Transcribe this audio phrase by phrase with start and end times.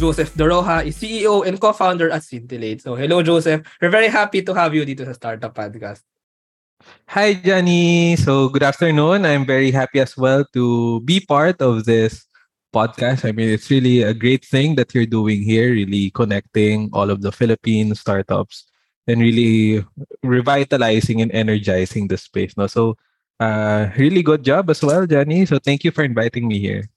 [0.00, 2.80] Joseph Doroja is CEO and co-founder at Synthillate.
[2.80, 3.68] So hello Joseph.
[3.84, 6.00] We're very happy to have you dito sa Startup Podcast.
[7.12, 8.16] Hi Johnny.
[8.16, 9.28] So good afternoon.
[9.28, 12.24] I'm very happy as well to be part of this
[12.72, 13.28] podcast.
[13.28, 17.20] I mean, it's really a great thing that you're doing here, really connecting all of
[17.20, 18.64] the Philippine startups
[19.04, 19.84] and really
[20.24, 22.56] revitalizing and energizing the space.
[22.56, 22.72] No?
[22.72, 22.96] So
[23.36, 25.44] uh, really good job as well, Johnny.
[25.44, 26.88] So thank you for inviting me here.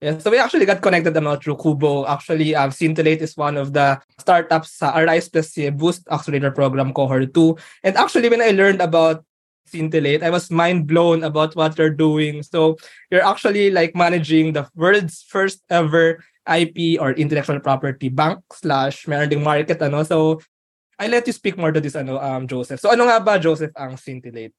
[0.00, 2.04] Yeah, so we actually got connected about through QBO.
[2.06, 7.32] Actually, um, Synthillate is one of the startups sa Arise Plus Boost Accelerator Program Cohort
[7.32, 7.56] 2.
[7.82, 9.24] And actually, when I learned about
[9.72, 12.42] Synthillate, I was mind blown about what they're doing.
[12.42, 12.76] So
[13.10, 19.42] you're actually like managing the world's first ever IP or intellectual property bank slash meron
[19.42, 20.04] market ano.
[20.04, 20.40] So
[20.98, 22.80] I let you speak more to this ano um Joseph.
[22.80, 24.54] So ano nga ba Joseph ang Synthillate?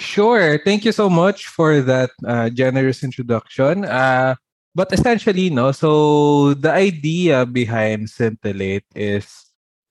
[0.00, 0.56] Sure.
[0.56, 3.84] Thank you so much for that uh, generous introduction.
[3.84, 4.34] Uh,
[4.74, 5.72] but essentially, no.
[5.72, 9.28] So the idea behind Synthillate is,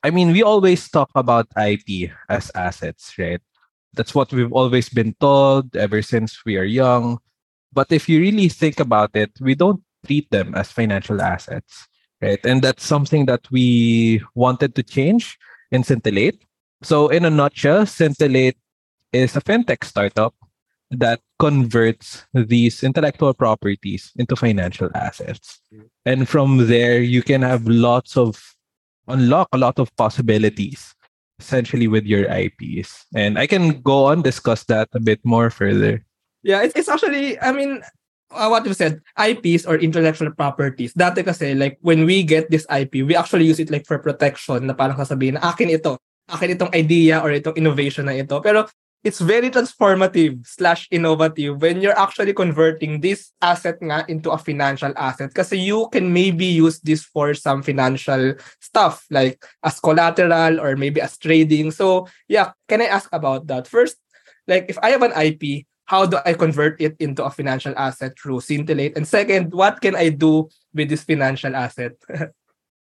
[0.02, 3.40] I mean, we always talk about IP as assets, right?
[3.94, 7.20] That's what we've always been told ever since we are young.
[7.72, 11.88] But if you really think about it, we don't treat them as financial assets,
[12.20, 12.44] right?
[12.44, 15.38] And that's something that we wanted to change
[15.70, 16.40] in Synthillate.
[16.82, 18.56] So, in a nutshell, Synthillate
[19.14, 20.34] is a fintech startup
[20.92, 25.62] that converts these intellectual properties into financial assets.
[26.06, 28.42] And from there, you can have lots of
[29.08, 30.94] unlock a lot of possibilities
[31.40, 33.06] essentially with your IPs.
[33.16, 36.04] And I can go on discuss that a bit more further.
[36.44, 37.82] Yeah, it's, it's actually, I mean,
[38.32, 40.94] uh, what you said, IPs or intellectual properties.
[40.94, 44.68] Dati kasi, like, when we get this IP, we actually use it like for protection
[44.68, 45.98] na parang sasabihin na akin ito.
[46.30, 48.40] Akin itong idea or itong innovation na ito.
[48.44, 48.68] Pero
[49.04, 54.92] it's very transformative slash innovative when you're actually converting this asset nga into a financial
[55.00, 55.32] asset.
[55.34, 61.00] Kasi you can maybe use this for some financial stuff like as collateral or maybe
[61.00, 61.72] as trading.
[61.72, 63.68] So yeah can i ask about that?
[63.68, 63.96] First
[64.48, 68.20] like if i have an ip how do i convert it into a financial asset
[68.20, 68.98] through Synthillate?
[68.98, 71.96] And second what can i do with this financial asset?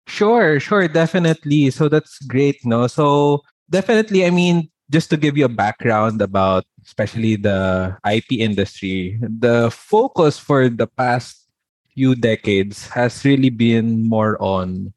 [0.10, 1.70] Sure sure definitely.
[1.70, 2.88] So that's great no?
[2.88, 3.40] So
[3.70, 9.72] definitely i mean just to give you a background about especially the IP industry, the
[9.72, 11.48] focus for the past
[11.96, 14.94] few decades has really been more on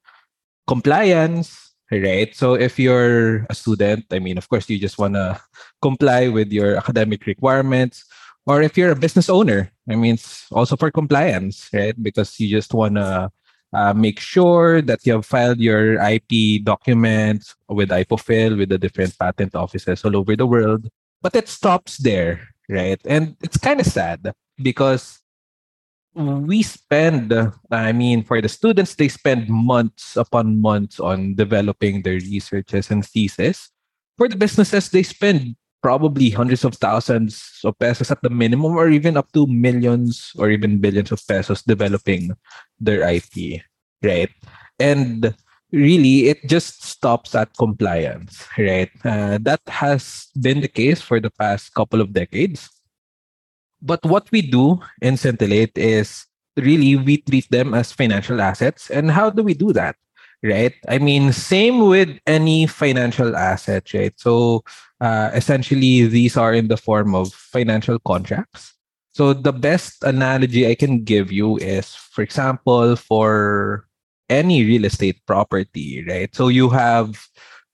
[0.66, 2.34] compliance, right?
[2.34, 5.40] So if you're a student, I mean, of course, you just want to
[5.80, 8.04] comply with your academic requirements.
[8.46, 11.94] Or if you're a business owner, I mean, it's also for compliance, right?
[11.96, 13.30] Because you just want to
[13.74, 19.18] uh, make sure that you have filed your IP documents with IPOPHL, with the different
[19.18, 20.88] patent offices all over the world.
[21.20, 23.00] But it stops there, right?
[23.04, 24.32] And it's kind of sad
[24.62, 25.18] because
[26.14, 27.34] we spend,
[27.70, 33.04] I mean, for the students, they spend months upon months on developing their researches and
[33.04, 33.70] thesis.
[34.16, 38.88] For the businesses, they spend probably hundreds of thousands of pesos at the minimum, or
[38.88, 42.32] even up to millions or even billions of pesos developing
[42.80, 43.60] their IP,
[44.02, 44.32] right?
[44.80, 45.36] And
[45.70, 48.88] really, it just stops at compliance, right?
[49.04, 52.72] Uh, that has been the case for the past couple of decades.
[53.82, 56.24] But what we do in Synthillate is
[56.56, 58.88] really we treat them as financial assets.
[58.88, 59.96] And how do we do that?
[60.44, 60.74] Right?
[60.88, 64.12] I mean, same with any financial asset, right?
[64.20, 64.62] So
[65.00, 68.74] uh, essentially, these are in the form of financial contracts.
[69.14, 73.86] So the best analogy I can give you is, for example, for
[74.28, 76.34] any real estate property, right?
[76.34, 77.24] So you have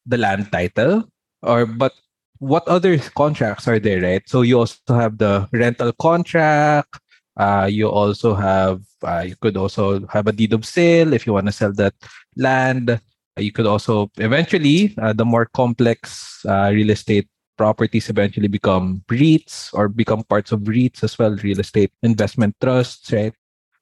[0.06, 1.04] the land title,
[1.42, 1.92] or but
[2.38, 4.22] what other contracts are there, right?
[4.28, 7.00] So you also have the rental contract.
[7.36, 11.32] Uh, you also have uh, you could also have a deed of sale if you
[11.32, 11.94] want to sell that
[12.40, 13.00] land.
[13.36, 19.68] You could also eventually, uh, the more complex uh, real estate properties eventually become REITs
[19.72, 23.34] or become parts of REITs as well, real estate investment trusts, right?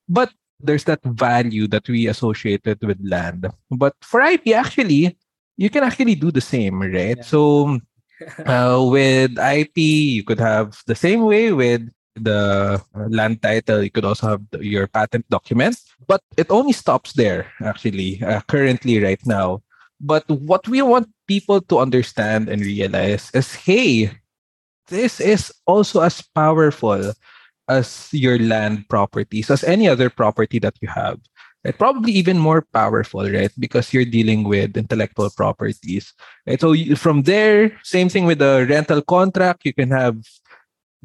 [0.09, 3.47] But there's that value that we associated with land.
[3.71, 5.17] But for IP, actually,
[5.57, 7.17] you can actually do the same, right?
[7.17, 7.23] Yeah.
[7.23, 7.79] So
[8.47, 11.89] uh, with IP, you could have the same way with
[12.25, 13.83] the land title.
[13.83, 15.77] You could also have the, your patent document,
[16.07, 19.63] but it only stops there actually, uh, currently, right now.
[20.01, 24.11] But what we want people to understand and realize is hey,
[24.89, 27.13] this is also as powerful
[27.69, 31.21] as your land properties, as any other property that you have.
[31.65, 31.77] Right?
[31.77, 33.53] Probably even more powerful, right?
[33.59, 36.15] Because you're dealing with intellectual properties.
[36.47, 36.61] Right?
[36.61, 40.17] So you, from there, same thing with the rental contract, you can have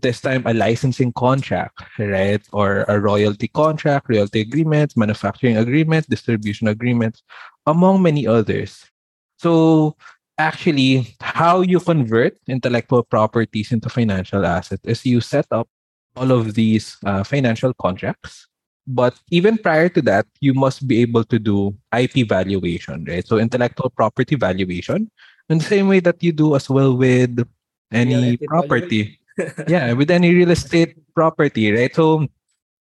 [0.01, 2.41] this time a licensing contract, right?
[2.51, 7.23] Or a royalty contract, royalty agreements, manufacturing agreements, distribution agreements,
[7.65, 8.85] among many others.
[9.37, 9.95] So
[10.37, 15.67] actually, how you convert intellectual properties into financial assets is you set up
[16.15, 18.47] all of these uh, financial contracts.
[18.85, 23.25] But even prior to that, you must be able to do IP valuation, right?
[23.25, 25.09] So intellectual property valuation
[25.49, 27.47] in the same way that you do as well with
[27.91, 29.19] any property.
[29.67, 31.93] Yeah, with any real estate property, right?
[31.93, 32.27] So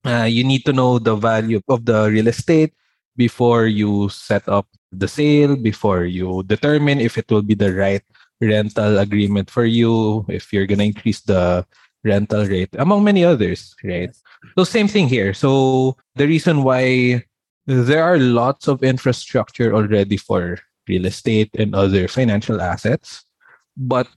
[0.04, 2.75] uh, you need to know the value of the real estate
[3.16, 8.02] before you set up the sale, before you determine if it will be the right
[8.40, 11.64] rental agreement for you, if you're going to increase the
[12.04, 14.10] rental rate, among many others, right?
[14.58, 15.32] So, same thing here.
[15.32, 17.25] So, the reason why
[17.66, 20.58] there are lots of infrastructure already for
[20.88, 23.25] real estate and other financial assets,
[23.76, 24.08] but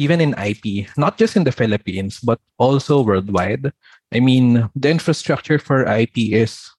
[0.00, 3.68] even in IP, not just in the Philippines, but also worldwide.
[4.08, 6.72] I mean, the infrastructure for IP is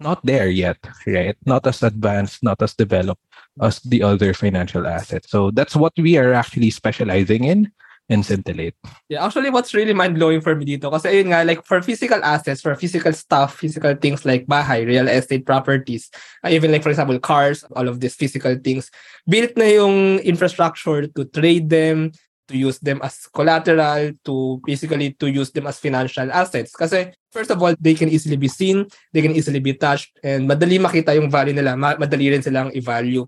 [0.00, 1.36] not there yet, right?
[1.44, 3.20] Not as advanced, not as developed
[3.60, 5.28] as the other financial assets.
[5.28, 7.72] So that's what we are actually specializing in
[8.08, 8.74] and Synthillate.
[9.08, 12.62] Yeah, actually what's really mind-blowing for me dito kasi ayun nga like for physical assets,
[12.62, 16.10] for physical stuff, physical things like bahay, real estate properties,
[16.46, 18.90] uh, even like for example cars, all of these physical things,
[19.26, 22.14] built na yung infrastructure to trade them,
[22.48, 26.72] to use them as collateral, to basically to use them as financial assets.
[26.74, 30.48] Kasi first of all, they can easily be seen, they can easily be touched, and
[30.48, 33.26] madali makita yung value nila, madali rin silang i-value.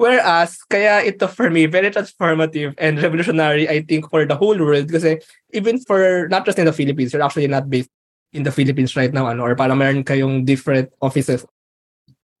[0.00, 4.88] Whereas, kaya ito for me, very transformative and revolutionary, I think, for the whole world.
[4.88, 5.20] Kasi
[5.52, 7.92] even for, not just in the Philippines, you're actually not based
[8.32, 11.44] in the Philippines right now, ano, or parang meron kayong different offices.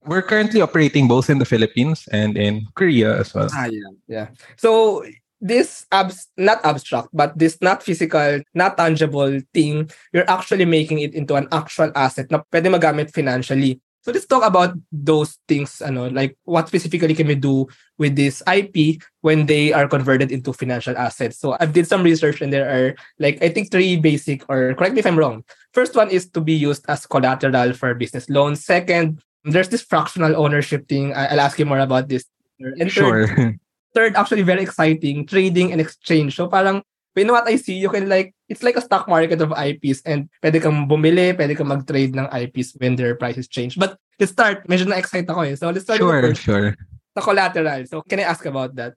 [0.08, 3.52] We're currently operating both in the Philippines and in Korea as well.
[3.52, 3.92] Ah, yeah.
[4.08, 4.26] yeah.
[4.56, 5.04] So,
[5.40, 11.14] this abs not abstract, but this not physical, not tangible thing, you're actually making it
[11.14, 13.80] into an actual asset na pwede magamit financially.
[14.02, 18.42] So let's talk about those things, ano, like what specifically can we do with this
[18.48, 21.36] IP when they are converted into financial assets.
[21.36, 24.94] So I've did some research and there are like I think three basic or correct
[24.94, 25.44] me if I'm wrong.
[25.74, 28.64] First one is to be used as collateral for business loans.
[28.64, 31.12] Second, there's this fractional ownership thing.
[31.12, 32.24] I- will ask you more about this.
[32.58, 33.54] And third, sure.
[33.94, 36.36] third, actually very exciting, trading and exchange.
[36.36, 36.82] So parang
[37.14, 40.28] when what I see, you can like, it's like a stock market of IPs and
[40.42, 43.78] pwede kang bumili, pwede kang mag-trade ng IPs when their prices change.
[43.78, 45.54] But let's start, medyo na-excite ako eh.
[45.54, 46.76] So let's start sure, first, sure.
[47.14, 47.86] the collateral.
[47.86, 48.94] So can I ask about that?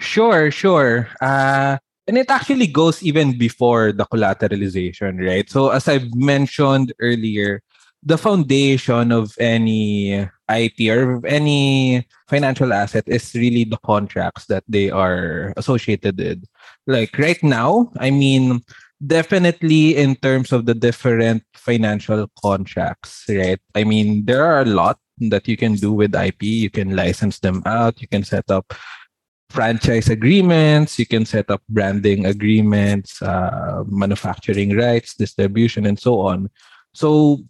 [0.00, 1.08] Sure, sure.
[1.20, 1.76] Uh,
[2.08, 5.48] and it actually goes even before the collateralization, right?
[5.48, 7.62] So as I've mentioned earlier,
[8.02, 10.28] the foundation of any
[10.58, 16.44] IP or any financial asset is really the contracts that they are associated with.
[16.86, 18.62] Like right now, I mean,
[19.06, 23.60] definitely in terms of the different financial contracts, right?
[23.74, 26.42] I mean, there are a lot that you can do with IP.
[26.42, 28.72] You can license them out, you can set up
[29.50, 36.48] franchise agreements, you can set up branding agreements, uh, manufacturing rights, distribution, and so on.
[36.94, 37.44] So,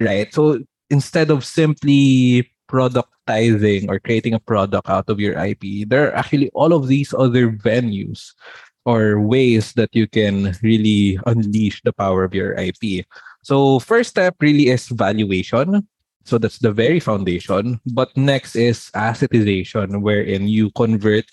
[0.00, 0.32] right.
[0.32, 6.14] So instead of simply productizing or creating a product out of your IP, there are
[6.14, 8.36] actually all of these other venues
[8.84, 13.06] or ways that you can really unleash the power of your IP.
[13.42, 15.88] So first step really is valuation.
[16.24, 17.80] So that's the very foundation.
[17.86, 21.24] But next is assetization, wherein you convert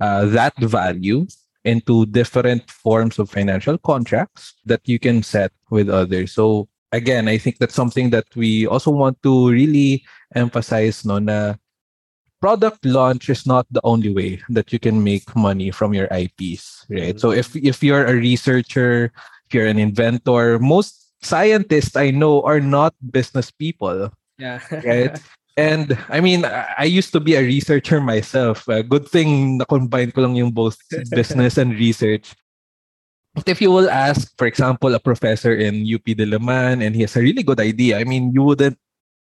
[0.00, 1.26] uh, that value
[1.64, 6.32] into different forms of financial contracts that you can set with others.
[6.32, 11.54] So again, I think that's something that we also want to really emphasize no, na
[12.40, 16.86] product launch is not the only way that you can make money from your IPs,
[16.90, 17.16] right?
[17.16, 17.18] Mm-hmm.
[17.18, 19.12] So if if you're a researcher,
[19.46, 24.12] if you're an inventor, most scientists I know are not business people.
[24.38, 24.60] Yeah.
[24.84, 25.18] right?
[25.56, 28.68] And I mean, I used to be a researcher myself.
[28.68, 30.76] Uh, good thing na combine ko lang yung both
[31.16, 32.36] business and research.
[33.36, 37.14] But if you will ask, for example, a professor in UP Diliman and he has
[37.16, 38.78] a really good idea, I mean, you wouldn't,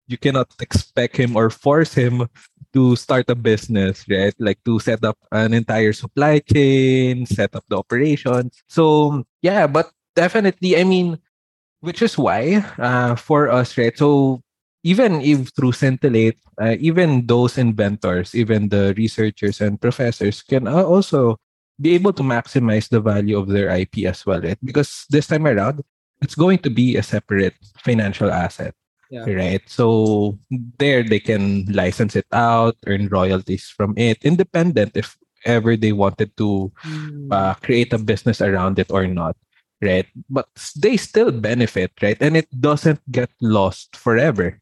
[0.08, 2.24] you cannot expect him or force him
[2.72, 4.34] to start a business, right?
[4.40, 8.64] Like to set up an entire supply chain, set up the operations.
[8.70, 11.20] So yeah, but definitely, I mean,
[11.82, 13.98] which is why uh, for us, right?
[13.98, 14.42] So
[14.84, 20.84] even if through Synthillate, uh, even those inventors, even the researchers and professors can uh,
[20.84, 21.36] also
[21.80, 24.58] be able to maximize the value of their IP as well, right?
[24.64, 25.84] Because this time around,
[26.22, 28.74] it's going to be a separate financial asset.
[29.12, 29.30] Yeah.
[29.30, 29.62] Right.
[29.68, 35.16] So there they can license it out, earn royalties from it, independent if
[35.46, 37.32] ever they wanted to mm.
[37.32, 39.38] uh, create a business around it or not.
[39.82, 40.08] right?
[40.30, 42.18] But they still benefit, right?
[42.20, 44.60] And it doesn't get lost forever,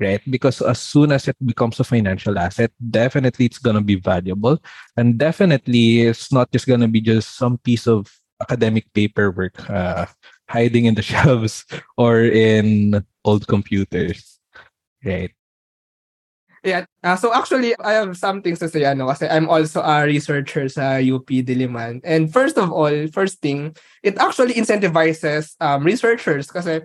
[0.00, 0.20] right?
[0.28, 4.58] Because as soon as it becomes a financial asset, definitely it's going to be valuable.
[4.96, 10.06] And definitely it's not just going to be just some piece of academic paperwork uh,
[10.48, 11.66] hiding in the shelves
[11.96, 14.40] or in old computers,
[15.04, 15.30] right?
[16.62, 16.84] Yeah.
[17.02, 20.68] Uh, so actually, I have some things to say ano kasi I'm also a researcher
[20.68, 22.04] sa UP Diliman.
[22.04, 26.84] And first of all, first thing, it actually incentivizes um, researchers kasi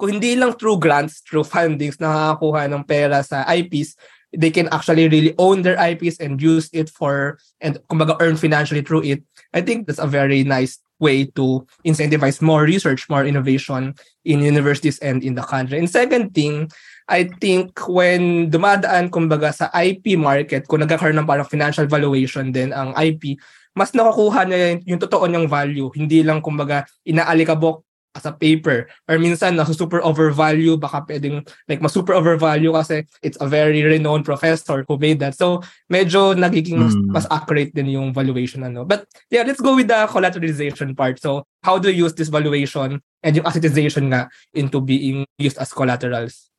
[0.00, 4.00] kung hindi lang through grants, through fundings, nakakakuha ng pera sa IPs,
[4.32, 8.80] they can actually really own their IPs and use it for, and kumbaga earn financially
[8.80, 9.20] through it.
[9.52, 13.92] I think that's a very nice way to incentivize more research, more innovation
[14.24, 15.76] in universities and in the country.
[15.76, 16.72] And second thing,
[17.10, 22.72] I think when dumadaan kumbaga sa IP market, kung nagkakaroon ng parang financial valuation din
[22.72, 23.36] ang IP,
[23.74, 25.90] mas nakukuha niya yung totoo niyang value.
[25.92, 28.88] Hindi lang kumbaga inaalikabok as a paper.
[29.08, 33.82] Or minsan na super overvalue, baka pwedeng like mas super overvalue kasi it's a very
[33.82, 35.38] renowned professor who made that.
[35.38, 37.10] So medyo nagiging mas, mm.
[37.14, 38.84] mas accurate din yung valuation ano.
[38.84, 41.22] But yeah, let's go with the collateralization part.
[41.22, 45.72] So how do you use this valuation and yung assetization nga into being used as
[45.72, 46.50] collaterals?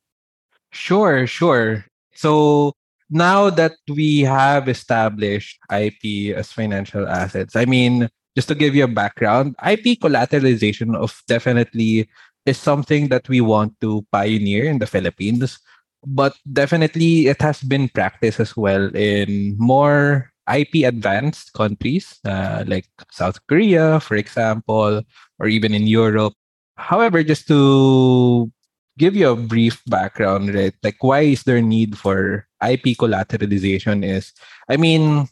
[0.72, 1.84] Sure, sure.
[2.16, 2.72] So
[3.12, 8.84] now that we have established IP as financial assets, I mean, just to give you
[8.84, 12.08] a background, IP collateralization of definitely
[12.46, 15.58] is something that we want to pioneer in the Philippines.
[16.04, 22.88] But definitely it has been practiced as well in more IP advanced countries uh, like
[23.10, 25.02] South Korea, for example,
[25.38, 26.34] or even in Europe.
[26.76, 28.50] However, just to
[28.98, 30.74] give you a brief background, right?
[30.82, 34.04] Like, why is there need for IP collateralization?
[34.04, 34.32] Is
[34.68, 35.28] I mean,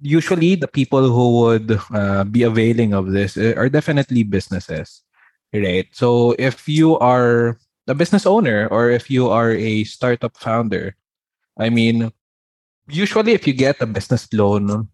[0.00, 5.02] usually the people who would uh, be availing of this uh, are definitely businesses,
[5.52, 5.86] right?
[5.92, 10.96] So if you are a business owner or if you are a startup founder,
[11.58, 12.10] I mean,
[12.88, 14.88] usually if you get a business loan,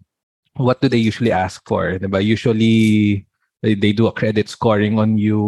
[0.54, 1.99] what do they usually ask for?
[1.99, 2.23] Diba?
[2.23, 3.26] Usually
[3.62, 5.40] they, they do a credit scoring on you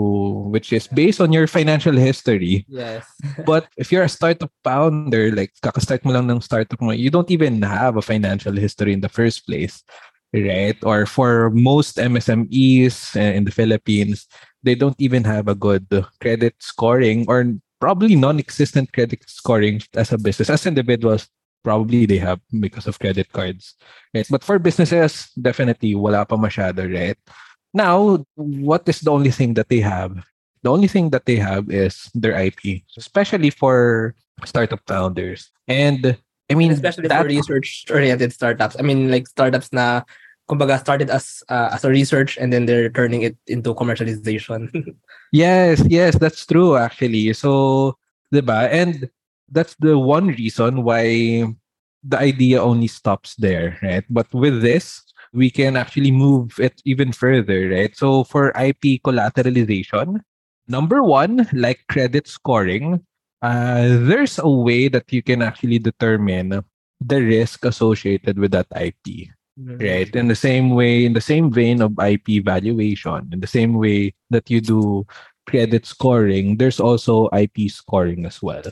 [0.52, 2.66] which is based on your financial history.
[2.69, 3.07] Yes.
[3.47, 7.31] But if you're a startup founder like kakastart mo lang ng startup mo you don't
[7.31, 9.83] even have a financial history in the first place
[10.33, 10.76] right?
[10.85, 14.28] Or for most MSMEs eh, in the Philippines
[14.62, 15.88] they don't even have a good
[16.21, 17.45] credit scoring or
[17.81, 20.49] probably non-existent credit scoring as a business.
[20.49, 21.28] As individuals
[21.64, 23.75] probably they have because of credit cards
[24.14, 24.26] right?
[24.28, 27.16] But for businesses definitely wala pa masyado right
[27.75, 30.25] now, what is the only thing that they have?
[30.62, 34.14] The only thing that they have is their IP, especially for
[34.45, 35.50] startup founders.
[35.67, 36.17] And
[36.50, 38.76] I mean, and especially that, for research-oriented startups.
[38.79, 40.02] I mean, like startups na
[40.49, 44.71] kumbaga started as uh, as a research and then they're turning it into commercialization.
[45.33, 47.33] yes, yes, that's true actually.
[47.33, 47.97] So,
[48.33, 48.69] diba?
[48.71, 49.09] And
[49.50, 51.47] that's the one reason why
[52.02, 54.05] the idea only stops there, right?
[54.11, 55.02] But with this,
[55.33, 57.97] we can actually move it even further, right?
[57.97, 60.21] So for IP collateralization,
[60.69, 63.05] number one, like credit scoring,
[63.41, 66.62] uh, there's a way that you can actually determine
[67.01, 69.29] the risk associated with that IP.
[69.61, 69.85] Mm-hmm.
[69.85, 70.17] Right.
[70.17, 74.15] In the same way, in the same vein of IP valuation, in the same way
[74.31, 75.07] that you do
[75.47, 78.62] credit scoring, there's also IP scoring as well.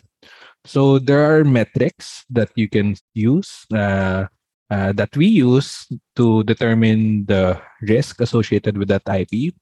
[0.65, 3.67] So there are metrics that you can use.
[3.73, 4.27] Uh,
[4.71, 5.87] uh, that we use
[6.17, 9.55] to determine the risk associated with that IP.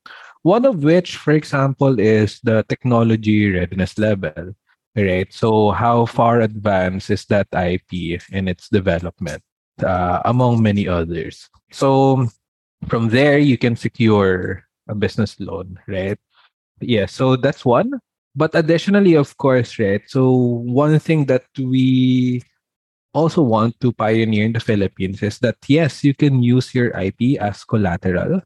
[0.42, 4.54] One of which, for example, is the technology readiness level,
[4.94, 5.32] right?
[5.32, 9.42] So, how far advanced is that IP in its development,
[9.82, 11.48] uh, among many others.
[11.72, 12.28] So,
[12.86, 16.18] from there, you can secure a business loan, right?
[16.80, 17.98] Yeah, so that's one.
[18.36, 20.02] But additionally, of course, right?
[20.06, 22.42] So, one thing that we
[23.14, 27.40] also want to pioneer in the Philippines is that yes, you can use your IP
[27.40, 28.42] as collateral.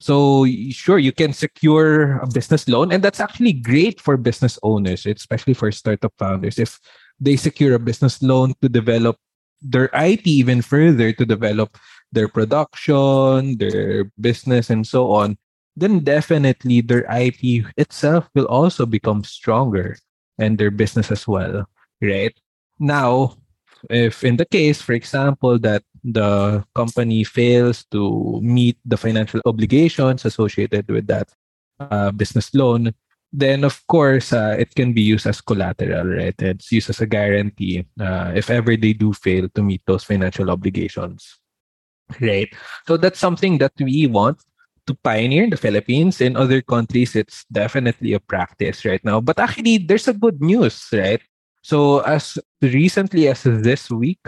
[0.00, 5.06] So sure, you can secure a business loan, and that's actually great for business owners,
[5.06, 6.58] especially for startup founders.
[6.58, 6.80] If
[7.20, 9.16] they secure a business loan to develop
[9.62, 11.78] their IP even further, to develop
[12.10, 15.38] their production, their business, and so on,
[15.76, 19.96] then definitely their IP itself will also become stronger
[20.38, 21.64] and their business as well,
[22.02, 22.34] right?
[22.78, 23.38] Now,
[23.90, 30.24] if in the case, for example, that the company fails to meet the financial obligations
[30.24, 31.30] associated with that
[31.78, 32.92] uh, business loan,
[33.32, 36.34] then of course uh, it can be used as collateral, right?
[36.38, 40.50] It's used as a guarantee uh, if ever they do fail to meet those financial
[40.50, 41.38] obligations,
[42.20, 42.48] right?
[42.86, 44.42] So that's something that we want
[44.86, 46.20] to pioneer in the Philippines.
[46.20, 49.20] In other countries, it's definitely a practice right now.
[49.20, 51.22] But actually, there's a good news, right?
[51.62, 54.20] So as recently as this week,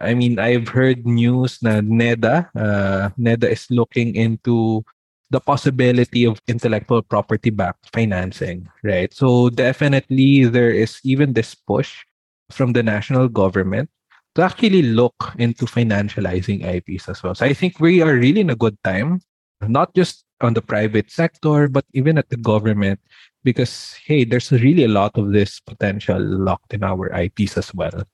[0.00, 4.84] I mean, I've heard news that NEDA, uh, NEDA is looking into
[5.30, 9.12] the possibility of intellectual property backed financing, right?
[9.12, 12.04] So definitely there is even this push
[12.50, 13.90] from the national government
[14.34, 17.34] to actually look into financializing IPs as well.
[17.34, 19.20] So I think we are really in a good time,
[19.60, 23.00] not just on the private sector, but even at the government,
[23.44, 28.04] because hey, there's really a lot of this potential locked in our IPs as well.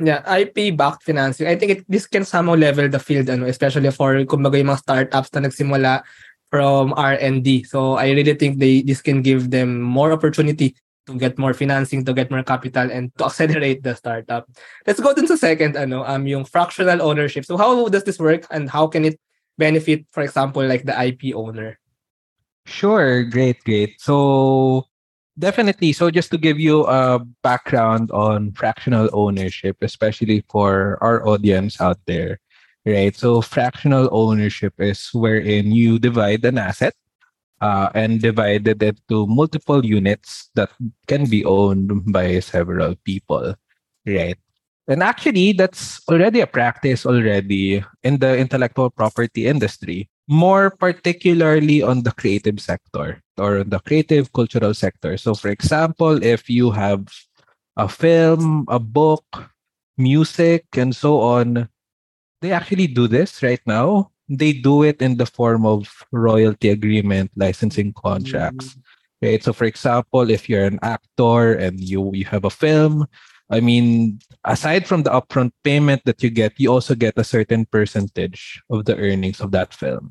[0.00, 1.46] Yeah, IP-backed financing.
[1.48, 4.84] I think it, this can somehow level the field, ano, especially for kumbaga yung mga
[4.84, 6.02] startups na nagsimula
[6.50, 7.64] from R&D.
[7.64, 12.04] So I really think they this can give them more opportunity to get more financing,
[12.04, 14.44] to get more capital, and to accelerate the startup.
[14.86, 17.44] Let's go to the second, ano, um, yung fractional ownership.
[17.46, 19.16] So how does this work and how can it
[19.56, 21.78] benefit, for example, like the IP owner?
[22.66, 24.00] Sure, great, great.
[24.00, 24.84] So
[25.38, 25.92] definitely.
[25.92, 31.98] So just to give you a background on fractional ownership, especially for our audience out
[32.06, 32.40] there,
[32.84, 33.14] right?
[33.14, 36.94] So fractional ownership is wherein you divide an asset
[37.60, 40.70] uh, and divided it to multiple units that
[41.08, 43.54] can be owned by several people,
[44.06, 44.38] right?
[44.88, 52.02] And actually, that's already a practice already in the intellectual property industry, more particularly on
[52.02, 55.16] the creative sector or the creative cultural sector.
[55.16, 57.06] So, for example, if you have
[57.76, 59.24] a film, a book,
[59.96, 61.68] music, and so on,
[62.40, 67.30] they actually do this right now they do it in the form of royalty agreement
[67.36, 68.82] licensing contracts mm.
[69.22, 73.06] right so for example if you're an actor and you you have a film
[73.50, 77.64] i mean aside from the upfront payment that you get you also get a certain
[77.66, 80.10] percentage of the earnings of that film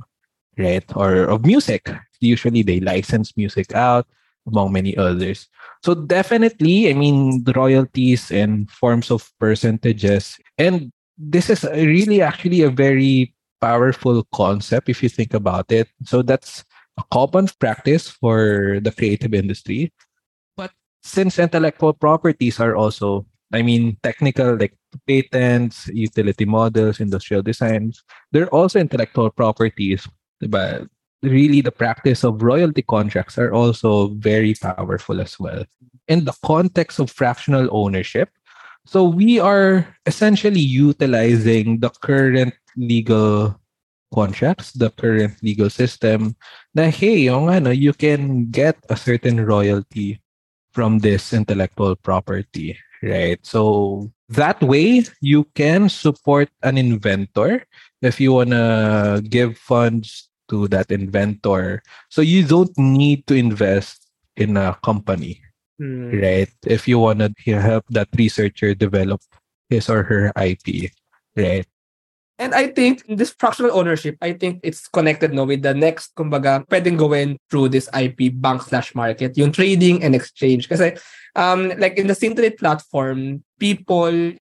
[0.57, 1.89] right or of music
[2.19, 4.07] usually they license music out
[4.47, 5.49] among many others
[5.83, 12.61] so definitely i mean the royalties and forms of percentages and this is really actually
[12.61, 15.87] a very powerful concept if you think about it.
[16.03, 16.63] So that's
[16.97, 19.91] a common practice for the creative industry.
[21.05, 24.73] Since intellectual properties are also, I mean, technical like
[25.05, 28.01] patents, utility models, industrial designs,
[28.33, 30.09] they're also intellectual properties.
[30.41, 30.89] But
[31.21, 35.63] really, the practice of royalty contracts are also very powerful as well.
[36.09, 38.33] In the context of fractional ownership,
[38.89, 43.61] so we are essentially utilizing the current legal
[44.09, 46.33] contracts, the current legal system,
[46.73, 50.17] na hey, yung ano, you can get a certain royalty
[50.75, 53.39] from this intellectual property, right?
[53.47, 57.63] So that way you can support an inventor
[58.03, 61.81] if you wanna give funds to that inventor.
[62.11, 65.41] So you don't need to invest in a company,
[65.79, 66.11] mm.
[66.21, 66.51] right?
[66.67, 69.21] If you wanna help that researcher develop
[69.69, 70.91] his or her IP,
[71.39, 71.65] right?
[72.37, 76.67] And I think this fractional ownership, I think it's connected no with the next, kumbaga,
[76.67, 80.67] pwedeng gawin through this IP bank slash market, yung trading and exchange.
[80.67, 80.99] Kasi,
[81.35, 84.35] um, like in the Syntrade platform, people,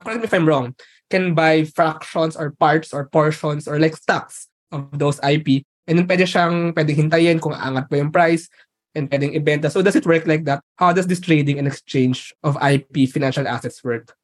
[0.00, 0.74] correct me if I'm wrong,
[1.10, 5.62] can buy fractions or parts or portions or like stocks of those IP.
[5.86, 8.48] And then pwede siyang, pwedeng hintayin kung aangat pa yung price
[8.96, 9.70] and pwedeng ibenta.
[9.70, 10.64] So does it work like that?
[10.80, 14.16] How does this trading and exchange of IP financial assets work?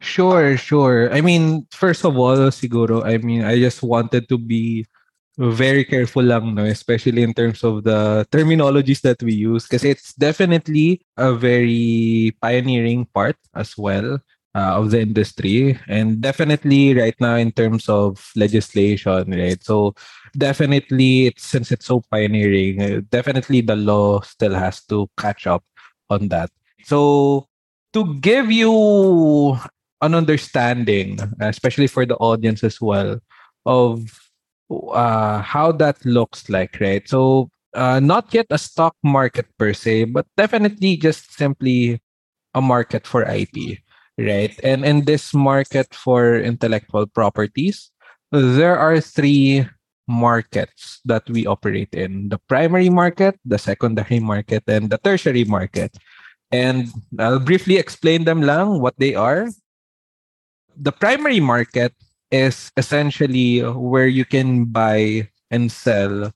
[0.00, 1.12] Sure, sure.
[1.12, 4.86] I mean, first of all, siguro, I mean, I just wanted to be
[5.38, 6.64] very careful lang, no?
[6.64, 13.06] especially in terms of the terminologies that we use because it's definitely a very pioneering
[13.14, 14.18] part as well
[14.54, 19.92] uh, of the industry and definitely right now in terms of legislation right so
[20.38, 25.64] definitely it's since it's so pioneering uh, definitely the law still has to catch up
[26.10, 26.50] on that
[26.84, 27.48] so
[27.92, 29.58] to give you
[30.04, 33.18] an understanding, especially for the audience as well,
[33.64, 34.04] of
[34.70, 37.08] uh, how that looks like, right?
[37.08, 42.00] So, uh, not yet a stock market per se, but definitely just simply
[42.54, 43.80] a market for IP,
[44.18, 44.54] right?
[44.62, 47.90] And in this market for intellectual properties,
[48.30, 49.66] there are three
[50.06, 55.96] markets that we operate in the primary market, the secondary market, and the tertiary market.
[56.52, 59.48] And I'll briefly explain them lang what they are
[60.76, 61.94] the primary market
[62.30, 66.32] is essentially where you can buy and sell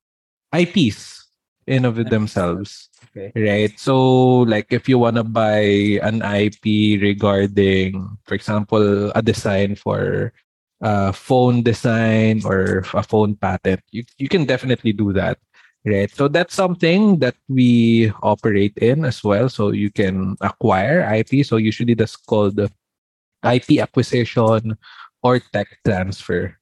[0.55, 1.27] IPs
[1.67, 2.89] in of themselves.
[3.11, 3.33] Okay.
[3.37, 3.79] Right.
[3.79, 10.33] So like if you wanna buy an IP regarding, for example, a design for
[10.81, 15.39] uh, phone design or a phone patent, you, you can definitely do that.
[15.85, 16.11] Right.
[16.11, 19.49] So that's something that we operate in as well.
[19.49, 21.47] So you can acquire IP.
[21.47, 22.61] So usually that's called
[23.45, 24.77] IP acquisition
[25.23, 26.57] or tech transfer.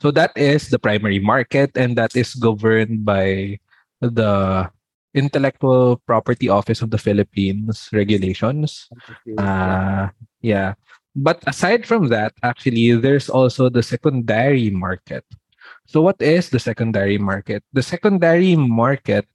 [0.00, 3.60] So that is the primary market and that is governed by
[4.00, 4.70] the
[5.14, 8.88] Intellectual Property Office of the Philippines regulations.
[9.36, 10.08] Uh,
[10.40, 10.74] yeah.
[11.14, 15.24] But aside from that, actually, there's also the secondary market.
[15.86, 17.64] So, what is the secondary market?
[17.72, 19.26] The secondary market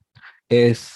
[0.48, 0.88] is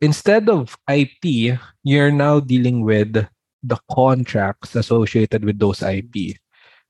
[0.00, 3.24] instead of IP, you're now dealing with
[3.62, 6.36] the contracts associated with those IP,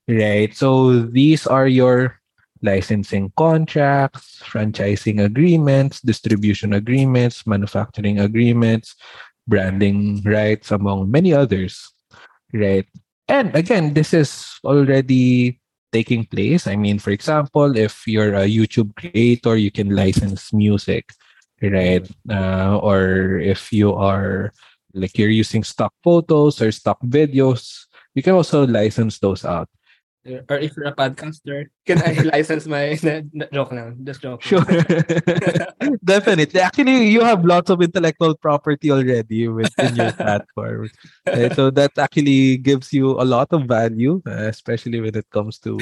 [0.07, 0.55] right?
[0.55, 2.21] So, these are your
[2.61, 8.95] licensing contracts, franchising agreements, distribution agreements, manufacturing agreements,
[9.47, 11.91] branding rights, among many others,
[12.53, 12.85] right?
[13.27, 15.59] And again, this is already
[15.91, 16.67] taking place.
[16.67, 21.11] I mean, for example, if you're a YouTube creator, you can license music,
[21.61, 22.07] right?
[22.29, 24.53] Uh, or if you are
[24.93, 29.69] like you're using stock photos or stock videos, you can also license those out
[30.25, 32.93] or if you're a podcaster, can I license my
[33.53, 33.93] joke now?
[34.03, 34.41] Just joke.
[34.43, 34.61] Sure.
[36.03, 36.59] Definitely.
[36.59, 40.89] Actually, you have lots of intellectual property already within your platform.
[41.25, 41.55] Right?
[41.55, 45.77] So that actually gives you a lot of value, uh, especially when it comes to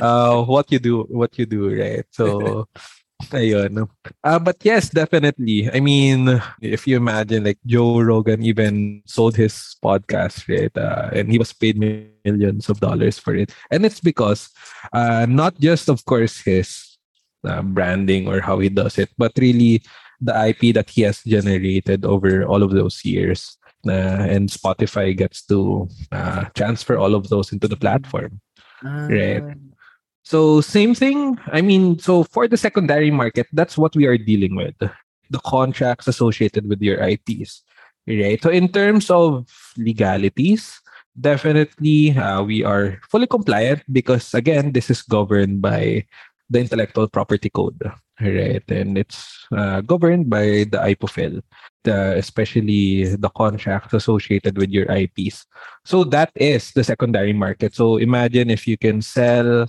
[0.00, 2.04] uh, what you do, what you do, right?
[2.10, 2.68] So
[3.28, 3.88] Ayun.
[4.24, 5.70] Uh, but yes, definitely.
[5.70, 10.72] I mean, if you imagine like Joe Rogan even sold his podcast, right?
[10.76, 13.52] Uh, and he was paid millions of dollars for it.
[13.70, 14.50] And it's because
[14.92, 16.98] uh, not just, of course, his
[17.44, 19.82] uh, branding or how he does it, but really
[20.20, 23.56] the IP that he has generated over all of those years.
[23.86, 28.40] Uh, and Spotify gets to uh, transfer all of those into the platform.
[28.82, 29.42] Right.
[30.30, 31.42] So same thing.
[31.50, 34.78] I mean, so for the secondary market, that's what we are dealing with.
[34.78, 37.66] The contracts associated with your IPs.
[38.06, 38.38] Right.
[38.40, 40.78] So in terms of legalities,
[41.18, 46.06] definitely uh, we are fully compliant because again, this is governed by
[46.48, 47.82] the intellectual property code,
[48.20, 48.62] right?
[48.70, 51.42] And it's uh, governed by the IPOPHL,
[51.82, 55.44] the, especially the contracts associated with your IPs.
[55.84, 57.74] So that is the secondary market.
[57.74, 59.66] So imagine if you can sell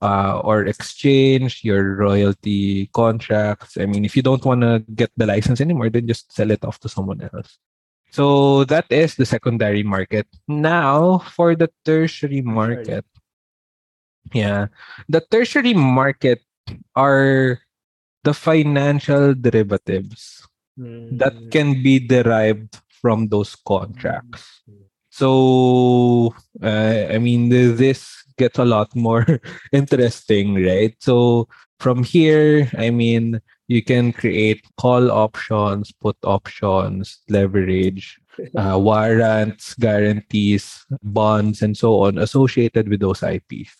[0.00, 3.76] uh, or exchange your royalty contracts.
[3.76, 6.64] I mean, if you don't want to get the license anymore, then just sell it
[6.64, 7.58] off to someone else.
[8.10, 10.26] So that is the secondary market.
[10.48, 13.04] Now for the tertiary market.
[14.32, 14.66] Yeah.
[15.08, 16.42] The tertiary market
[16.96, 17.60] are
[18.24, 20.46] the financial derivatives
[20.78, 21.18] mm.
[21.18, 21.48] that hmm.
[21.48, 24.60] can be derived from those contracts.
[24.68, 24.84] Mm.
[25.10, 29.28] So, uh, I mean, this gets a lot more
[29.72, 30.96] interesting, right?
[30.98, 31.46] So
[31.78, 38.18] from here, I mean, you can create call options, put options, leverage,
[38.56, 43.76] uh, warrants, guarantees, bonds, and so on associated with those IPs.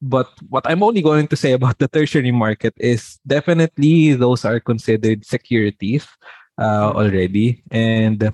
[0.00, 4.60] But what I'm only going to say about the tertiary market is definitely those are
[4.60, 6.06] considered securities
[6.56, 7.62] uh, already.
[7.70, 8.32] And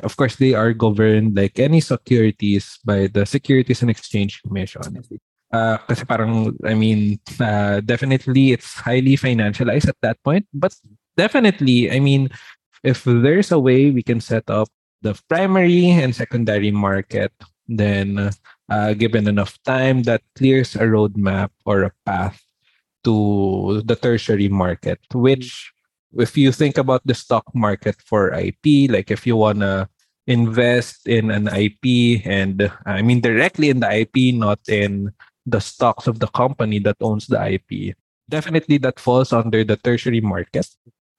[0.00, 4.80] of course they are governed like any securities by the Securities and Exchange Commission.
[5.52, 5.76] Uh,
[6.08, 10.46] parang, I mean, uh, definitely it's highly financialized at that point.
[10.54, 10.72] But
[11.16, 12.30] definitely, I mean,
[12.82, 14.68] if there's a way we can set up
[15.02, 17.32] the primary and secondary market,
[17.68, 18.30] then
[18.70, 22.40] uh, given enough time, that clears a roadmap or a path
[23.04, 25.72] to the tertiary market, which
[26.18, 29.88] if you think about the stock market for IP, like if you wanna
[30.26, 35.12] invest in an IP and I mean directly in the IP, not in
[35.46, 37.96] the stocks of the company that owns the IP,
[38.28, 40.66] definitely that falls under the tertiary market.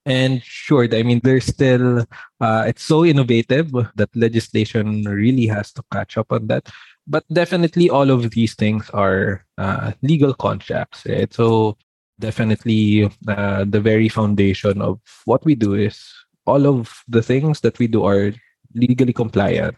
[0.06, 2.04] And sure, I mean, there's still,
[2.40, 6.68] uh, it's so innovative that legislation really has to catch up on that.
[7.06, 11.32] But definitely, all of these things are uh, legal contracts, right?
[11.32, 11.76] So
[12.18, 16.00] definitely uh, the very foundation of what we do is
[16.46, 18.32] all of the things that we do are
[18.74, 19.76] legally compliant.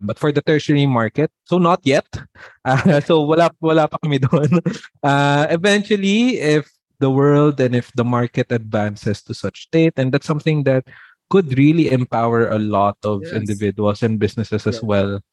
[0.00, 2.06] But for the tertiary market, so not yet.
[2.60, 4.60] Uh, so wala wala pa kami doon.
[5.00, 6.68] Uh, eventually, if
[7.00, 10.84] the world and if the market advances to such state, and that's something that
[11.32, 13.32] could really empower a lot of yes.
[13.32, 15.24] individuals and businesses as well,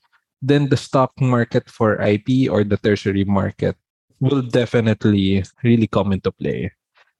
[0.42, 3.76] then the stock market for IP or the tertiary market
[4.20, 6.72] will definitely really come into play.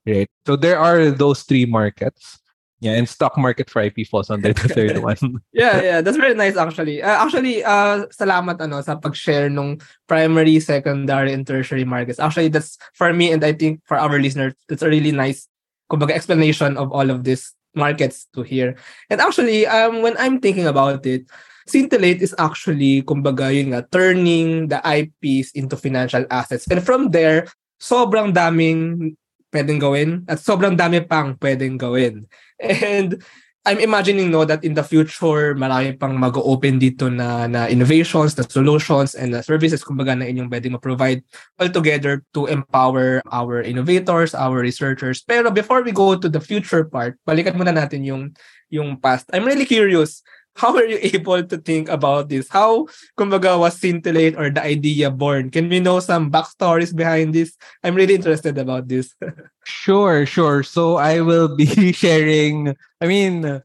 [0.06, 0.30] Right.
[0.46, 2.40] So there are those three markets.
[2.80, 5.42] Yeah, and stock market for IP falls under the third one.
[5.52, 7.02] yeah, yeah, that's very nice actually.
[7.02, 12.22] Uh, actually, uh, salamat ano sa pag-share nung primary, secondary, and tertiary markets.
[12.22, 15.50] Actually, that's for me and I think for our listeners, it's a really nice
[15.90, 18.78] kumbaga explanation of all of these markets to hear.
[19.10, 21.26] And actually, um, when I'm thinking about it,
[21.68, 26.66] Scintillate is actually, kumbaga, yun nga, turning the IPs into financial assets.
[26.72, 29.14] And from there, sobrang daming
[29.54, 32.28] pwedeng gawin at sobrang dami pang pwedeng gawin.
[32.60, 33.22] And
[33.68, 38.48] I'm imagining no that in the future marami pang mag-open dito na na innovations, na
[38.48, 41.20] solutions and na services kumbaga na inyong pwedeng ma-provide
[41.60, 45.20] all together to empower our innovators, our researchers.
[45.20, 48.32] Pero before we go to the future part, balikan muna natin yung
[48.72, 49.28] yung past.
[49.36, 50.24] I'm really curious
[50.58, 52.50] how were you able to think about this?
[52.50, 55.50] How, kumbaga, was Synthillate or the idea born?
[55.54, 57.56] Can we know some backstories behind this?
[57.84, 59.14] I'm really interested about this.
[59.66, 60.64] sure, sure.
[60.64, 63.62] So I will be sharing, I mean,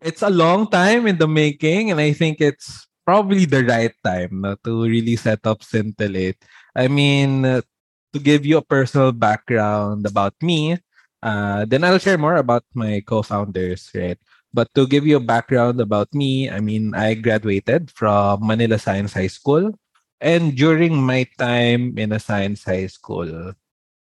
[0.00, 4.46] it's a long time in the making, and I think it's probably the right time
[4.64, 6.38] to really set up Synthillate.
[6.74, 10.78] I mean, to give you a personal background about me,
[11.22, 14.18] uh, then I'll share more about my co-founders, right?
[14.52, 19.12] But to give you a background about me, I mean, I graduated from Manila Science
[19.12, 19.78] High School.
[20.20, 23.54] And during my time in a science high school,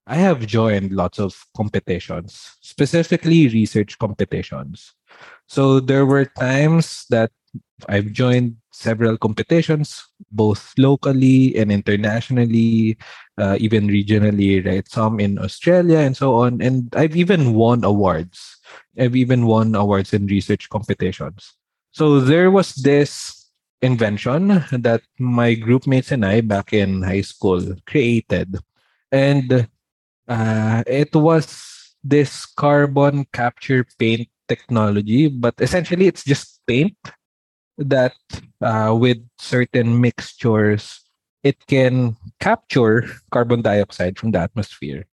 [0.07, 4.95] I have joined lots of competitions, specifically research competitions.
[5.47, 7.31] So there were times that
[7.89, 12.99] I've joined several competitions, both locally and internationally,
[13.39, 14.87] uh, even regionally, right?
[14.89, 16.61] Some in Australia and so on.
[16.61, 18.57] And I've even won awards.
[18.99, 21.55] I've even won awards in research competitions.
[21.93, 23.51] So there was this
[23.83, 28.57] invention that my groupmates and I back in high school created.
[29.11, 29.69] And
[30.29, 36.97] uh, it was this carbon capture paint technology, but essentially it's just paint
[37.81, 38.15] that
[38.61, 41.01] uh, with certain mixtures,
[41.43, 45.07] it can capture carbon dioxide from the atmosphere.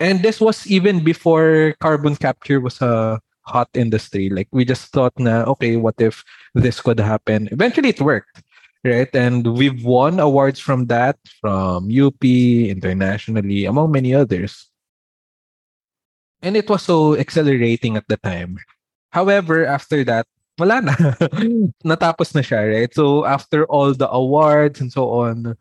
[0.00, 4.30] And this was even before carbon capture was a hot industry.
[4.30, 6.24] Like we just thought na, okay, what if
[6.54, 7.48] this could happen?
[7.52, 8.42] Eventually it worked,
[8.84, 9.12] right?
[9.14, 14.70] And we've won awards from that, from UP, internationally, among many others.
[16.42, 18.58] And it was so accelerating at the time.
[19.10, 20.26] However, after that,
[20.58, 20.94] wala na.
[21.84, 22.92] Natapos na siya, right?
[22.92, 25.56] So after all the awards and so on,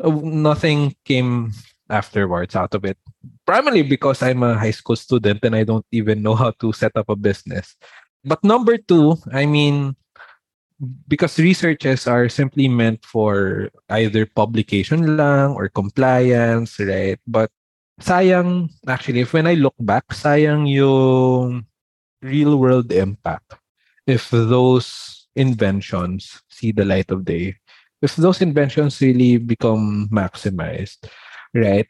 [0.00, 1.52] uh, nothing came
[1.88, 2.98] afterwards out of it.
[3.46, 6.92] Primarily because I'm a high school student and I don't even know how to set
[6.96, 7.76] up a business.
[8.24, 9.94] But number two, I mean,
[11.06, 17.20] because researches are simply meant for either publication lang or compliance, right?
[17.26, 17.50] But
[18.02, 21.64] sayang, actually, if when I look back, sayang yung
[22.20, 23.54] real world impact
[24.06, 27.56] if those inventions see the light of day,
[28.02, 31.08] if those inventions really become maximized,
[31.54, 31.88] right?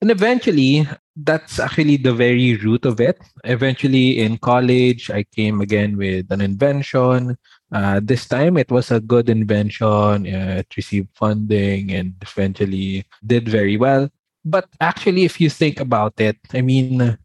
[0.00, 3.18] And eventually, that's actually the very root of it.
[3.44, 7.36] Eventually, in college, I came again with an invention.
[7.72, 10.24] Uh, this time, it was a good invention.
[10.26, 14.08] It received funding and eventually did very well.
[14.44, 17.18] But actually, if you think about it, I mean,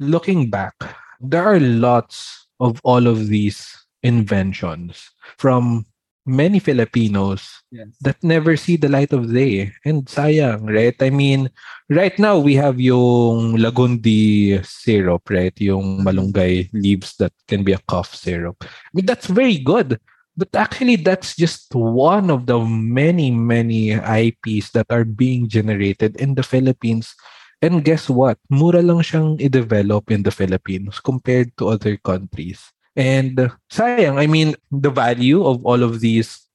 [0.00, 0.74] looking back,
[1.20, 3.66] there are lots of all of these
[4.02, 5.86] inventions from
[6.28, 7.88] many Filipinos yes.
[8.02, 9.72] that never see the light of day.
[9.84, 10.94] And sayang, right?
[11.00, 11.50] I mean,
[11.88, 15.56] right now we have yung Lagundi syrup, right?
[15.58, 16.80] Yung malunggay mm-hmm.
[16.80, 18.56] leaves that can be a cough syrup.
[18.62, 19.98] I mean, that's very good.
[20.36, 26.36] But actually, that's just one of the many, many IPs that are being generated in
[26.36, 27.10] the Philippines
[27.58, 28.38] And guess what?
[28.46, 32.62] Mura lang siyang i-develop in the Philippines compared to other countries.
[32.94, 36.46] And uh, sayang, I mean, the value of all of these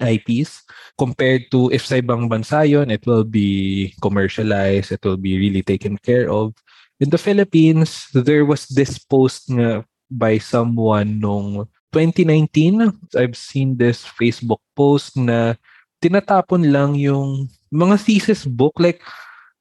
[0.00, 0.64] IPs
[0.96, 5.64] compared to if sa ibang bansa yun, it will be commercialized, it will be really
[5.64, 6.56] taken care of.
[7.00, 12.92] In the Philippines, there was this post nga by someone nung 2019.
[13.16, 15.56] I've seen this Facebook post na
[16.00, 18.76] tinatapon lang yung mga thesis book.
[18.76, 19.00] Like,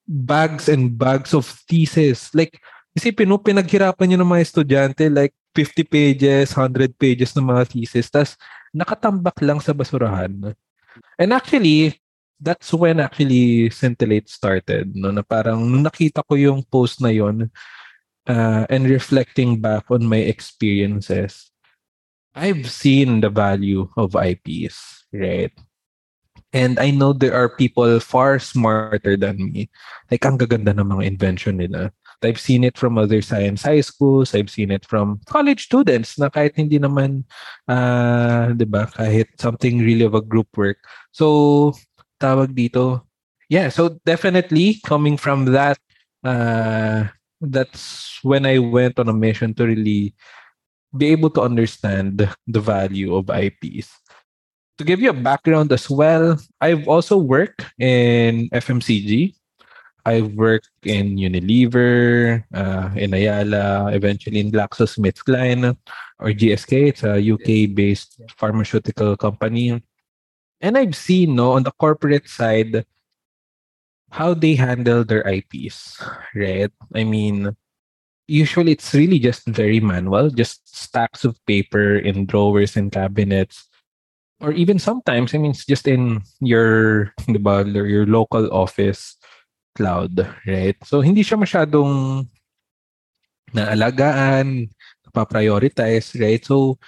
[0.10, 2.34] bags and bags of thesis.
[2.34, 2.58] Like,
[2.98, 8.10] isipin mo, pinaghirapan nyo ng mga estudyante, like 50 pages, 100 pages ng mga thesis,
[8.10, 8.34] tas
[8.74, 10.34] nakatambak lang sa basurahan.
[11.22, 12.02] And actually,
[12.41, 14.98] that's when actually Scintillate started.
[14.98, 15.13] No?
[15.13, 17.54] Na parang nung nakita ko yung post na yon
[18.26, 21.54] uh, and reflecting back on my experiences,
[22.34, 25.54] I've seen the value of IPs, right?
[26.54, 29.70] And I know there are people far smarter than me.
[30.10, 31.94] Like, ang gaganda ng mga invention nila.
[32.20, 34.36] I've seen it from other science high schools.
[34.36, 37.24] I've seen it from college students na kahit hindi naman,
[37.70, 40.84] uh, di ba, kahit something really of a group work.
[41.16, 41.78] So,
[42.20, 43.08] tawag dito,
[43.48, 45.80] yeah, so definitely coming from that,
[46.24, 47.08] uh,
[47.40, 50.14] that's when I went on a mission to really
[50.92, 53.88] be able to understand the value of IPs.
[54.80, 59.36] To give you a background as well, I've also worked in FMCG.
[60.06, 65.76] I've worked in Unilever, uh, in Ayala, eventually in GlaxoSmithKline
[66.20, 66.96] or GSK.
[66.96, 69.84] It's a UK-based pharmaceutical company.
[70.62, 72.86] And I've seen no, on the corporate side
[74.12, 76.02] how they handle their IPs,
[76.34, 76.72] right?
[76.96, 77.54] I mean,
[78.28, 83.68] usually it's really just very manual, just stacks of paper in drawers and cabinets.
[84.39, 89.17] Or even sometimes, I mean, it's just in your, diba, your local office
[89.75, 90.15] cloud,
[90.47, 90.75] right?
[90.84, 92.28] So, hindi siya masyadong
[93.52, 94.69] naalagaan,
[95.13, 96.43] pa-prioritize, right?
[96.43, 96.80] So,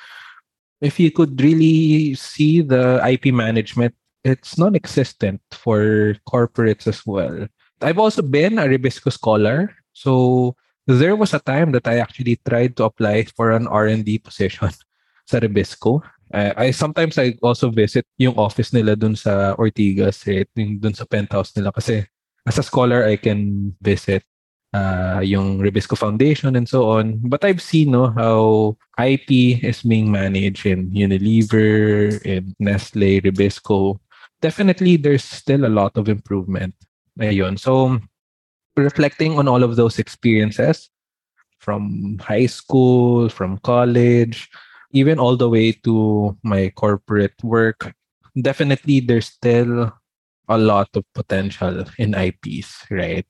[0.80, 7.48] if you could really see the IP management, it's non-existent for corporates as well.
[7.82, 9.76] I've also been a Rebisco scholar.
[9.94, 10.56] So,
[10.88, 14.70] there was a time that I actually tried to apply for an R&D position
[15.30, 16.02] sa Rebisco.
[16.34, 20.48] Uh, I sometimes I also visit yung office nila dun sa Ortigas, right?
[20.56, 22.08] Yung dun sa penthouse nila kasi
[22.48, 24.24] as a scholar, I can visit
[24.74, 27.20] uh, yung Ribisco Foundation and so on.
[27.24, 34.00] But I've seen no, how IP is being managed in Unilever, in Nestle, Ribisco.
[34.42, 36.74] Definitely, there's still a lot of improvement.
[37.20, 37.60] Ayun.
[37.60, 38.00] So,
[38.76, 40.90] reflecting on all of those experiences
[41.60, 44.50] from high school, from college,
[44.92, 47.94] even all the way to my corporate work,
[48.40, 49.92] definitely there's still
[50.50, 53.26] a lot of potential in IPs, right?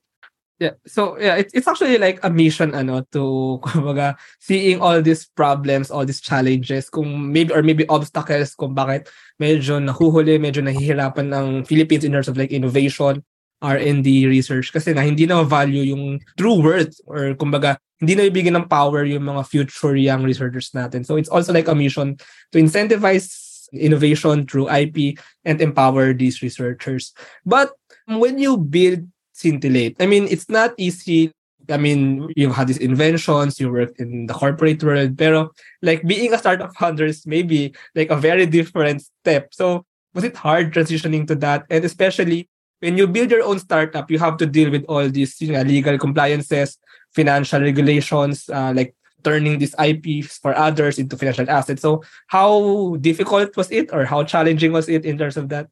[0.62, 0.78] Yeah.
[0.86, 5.90] So yeah, it, it's actually like a mission ano to kumbaga seeing all these problems,
[5.90, 9.10] all these challenges, kung maybe or maybe obstacles kung bakit
[9.42, 13.26] medyo nahuhuli, medyo nahihirapan ng Philippines in terms of like innovation,
[13.62, 18.50] R&D research kasi na hindi na value yung true worth or kumbaga hindi na ibigay
[18.50, 21.06] ng power yung mga future young researchers natin.
[21.06, 22.18] So it's also like a mission
[22.50, 23.30] to incentivize
[23.72, 27.14] innovation through IP and empower these researchers.
[27.46, 27.70] But
[28.06, 31.32] when you build Scintillate, I mean, it's not easy.
[31.70, 36.34] I mean, you've had these inventions, you worked in the corporate world, pero like being
[36.34, 39.54] a startup founder is maybe like a very different step.
[39.54, 41.64] So was it hard transitioning to that?
[41.70, 42.50] And especially
[42.82, 45.62] when you build your own startup, you have to deal with all these you know,
[45.62, 46.76] legal compliances,
[47.14, 51.80] financial regulations, uh, like turning these IPs for others into financial assets.
[51.80, 55.70] So how difficult was it or how challenging was it in terms of that?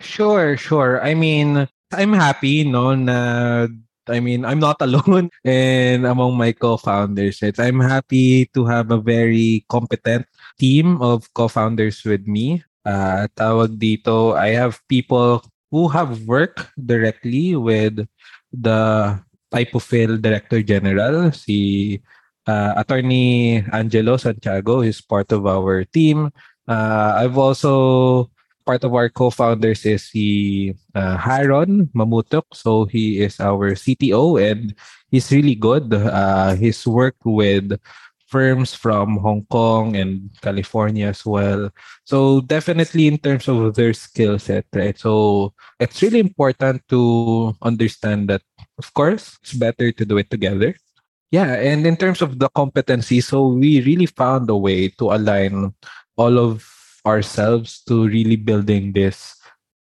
[0.00, 1.04] Sure, sure.
[1.04, 3.68] I mean, I'm happy no na
[4.08, 7.44] I mean, I'm not alone and among my co-founders.
[7.60, 10.24] I'm happy to have a very competent
[10.58, 12.64] team of co-founders with me.
[12.84, 18.06] Uh, tawag dito, I have people who have worked directly with
[18.52, 19.20] the
[19.52, 22.00] Typofil Director General, si
[22.46, 26.30] uh, Attorney Angelo Santiago is part of our team.
[26.66, 28.30] Uh, I've also
[28.64, 32.46] part of our co-founders is si uh, Haron Mamutok.
[32.54, 34.74] So he is our CTO and
[35.10, 35.92] he's really good.
[35.92, 37.74] Uh, he's worked with
[38.30, 41.74] firms from Hong Kong and California as well.
[42.06, 44.94] So definitely in terms of their skill set, right?
[44.94, 48.42] So it's really important to understand that,
[48.78, 50.78] of course, it's better to do it together.
[51.30, 55.74] Yeah, and in terms of the competency, so we really found a way to align
[56.16, 56.66] all of
[57.06, 59.34] ourselves to really building this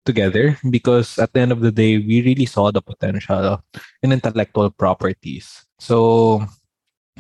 [0.08, 3.60] together because at the end of the day, we really saw the potential
[4.02, 5.68] in intellectual properties.
[5.80, 6.48] So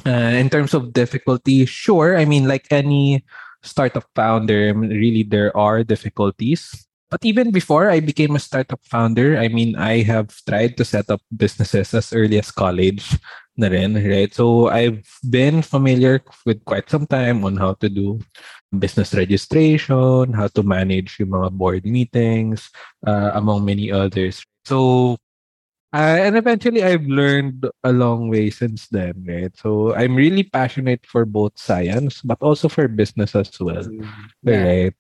[0.05, 2.17] uh, in terms of difficulty, sure.
[2.17, 3.23] I mean, like any
[3.63, 6.88] startup founder, really there are difficulties.
[7.10, 11.10] But even before I became a startup founder, I mean, I have tried to set
[11.10, 13.15] up businesses as early as college
[13.55, 14.33] na rin, right?
[14.33, 18.19] So I've been familiar with quite some time on how to do
[18.77, 22.69] business registration, how to manage yung mga board meetings,
[23.07, 24.43] uh, among many others.
[24.67, 25.15] So
[25.93, 29.55] Uh, and eventually, I've learned a long way since then, right?
[29.55, 33.88] So I'm really passionate for both science, but also for business as well,
[34.43, 34.63] yeah.
[34.63, 34.93] right?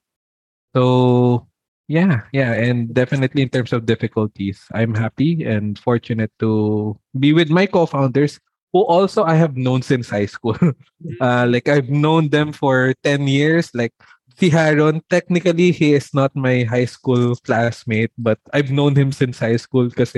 [0.73, 1.47] So
[1.87, 7.49] yeah, yeah, and definitely in terms of difficulties, I'm happy and fortunate to be with
[7.49, 8.39] my co-founders,
[8.73, 10.57] who also I have known since high school.
[11.21, 13.71] uh, like I've known them for ten years.
[13.73, 13.93] Like
[14.37, 19.39] si Haron, technically he is not my high school classmate, but I've known him since
[19.39, 20.13] high school because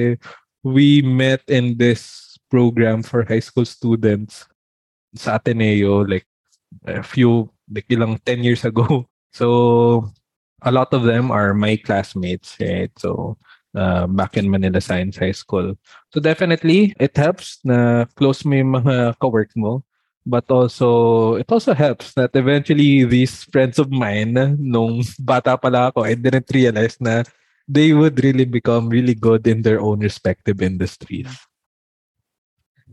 [0.64, 4.46] we met in this program for high school students
[5.16, 6.26] sa Ateneo like
[6.86, 9.06] a few like ilang 10 years ago.
[9.30, 10.10] So
[10.66, 12.90] a lot of them are my classmates, right?
[12.98, 13.38] So
[13.78, 15.78] uh, back in Manila Science High School.
[16.10, 19.86] So definitely it helps na close mo yung mga kawork mo.
[20.26, 26.06] But also, it also helps that eventually these friends of mine, nung bata pala ako,
[26.06, 27.24] I didn't realize na
[27.70, 31.30] they would really become really good in their own respective industries.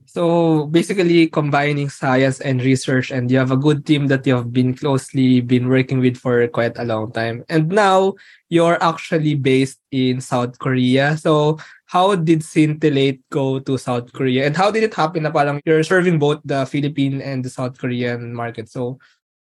[0.05, 4.53] So basically combining science and research and you have a good team that you have
[4.53, 7.45] been closely been working with for quite a long time.
[7.49, 8.15] And now
[8.49, 11.17] you're actually based in South Korea.
[11.17, 14.47] So how did Synthillate go to South Korea?
[14.47, 17.77] And how did it happen na parang you're serving both the Philippine and the South
[17.77, 18.69] Korean market?
[18.69, 18.99] So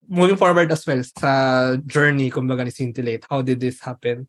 [0.10, 4.26] moving forward as well sa journey kumbaga ni Synthillate, how did this happen?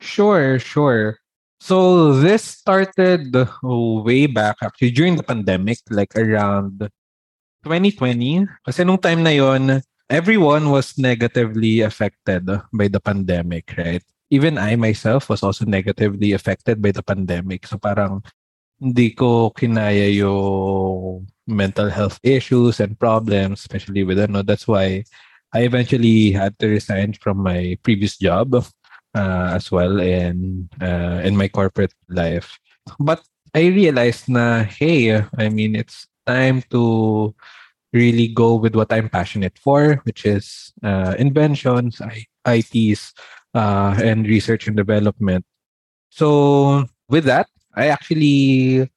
[0.00, 1.18] Sure, sure.
[1.60, 6.88] So this started way back actually during the pandemic, like around
[7.64, 8.48] 2020.
[8.64, 14.02] Kasi nung time na yon, everyone was negatively affected by the pandemic, right?
[14.32, 17.66] Even I myself was also negatively affected by the pandemic.
[17.68, 18.24] So parang
[18.80, 24.40] hindi ko kinaya yung mental health issues and problems, especially with ano.
[24.40, 25.04] That's why
[25.52, 28.64] I eventually had to resign from my previous job
[29.14, 32.58] uh, as well in uh, in my corporate life.
[32.98, 33.22] But
[33.54, 37.34] I realized na hey, I mean it's time to
[37.92, 43.12] really go with what I'm passionate for, which is uh, inventions, I- ITs,
[43.54, 45.44] uh, and research and development.
[46.10, 48.88] So with that, I actually,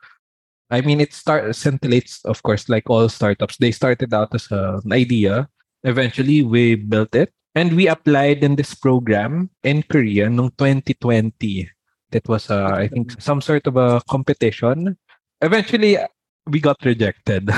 [0.69, 3.57] I mean, it start Synthillates, of course, like all startups.
[3.57, 5.49] They started out as an idea.
[5.83, 11.69] Eventually, we built it and we applied in this program in Korea noong 2020.
[12.11, 14.97] That was, uh, I think, some sort of a competition.
[15.41, 15.97] Eventually,
[16.45, 17.49] we got rejected.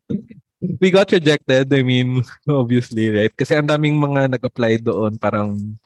[0.80, 1.72] we got rejected.
[1.72, 3.32] I mean, obviously, right?
[3.36, 5.76] Kasi ang daming mga nag-apply doon, parang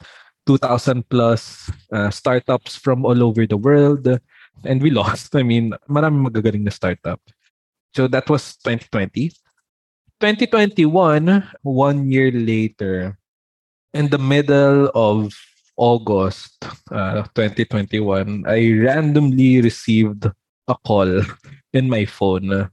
[0.46, 4.06] 2,000 plus uh, startups from all over the world.
[4.62, 5.34] And we lost.
[5.34, 7.18] I mean, maraming magagaling na startup.
[7.94, 9.34] So that was 2020.
[10.22, 10.86] 2021,
[11.62, 13.17] one year later,
[13.94, 15.32] in the middle of
[15.78, 16.58] August
[16.90, 20.26] uh, 2021, I randomly received
[20.66, 21.22] a call
[21.72, 22.68] in my phone.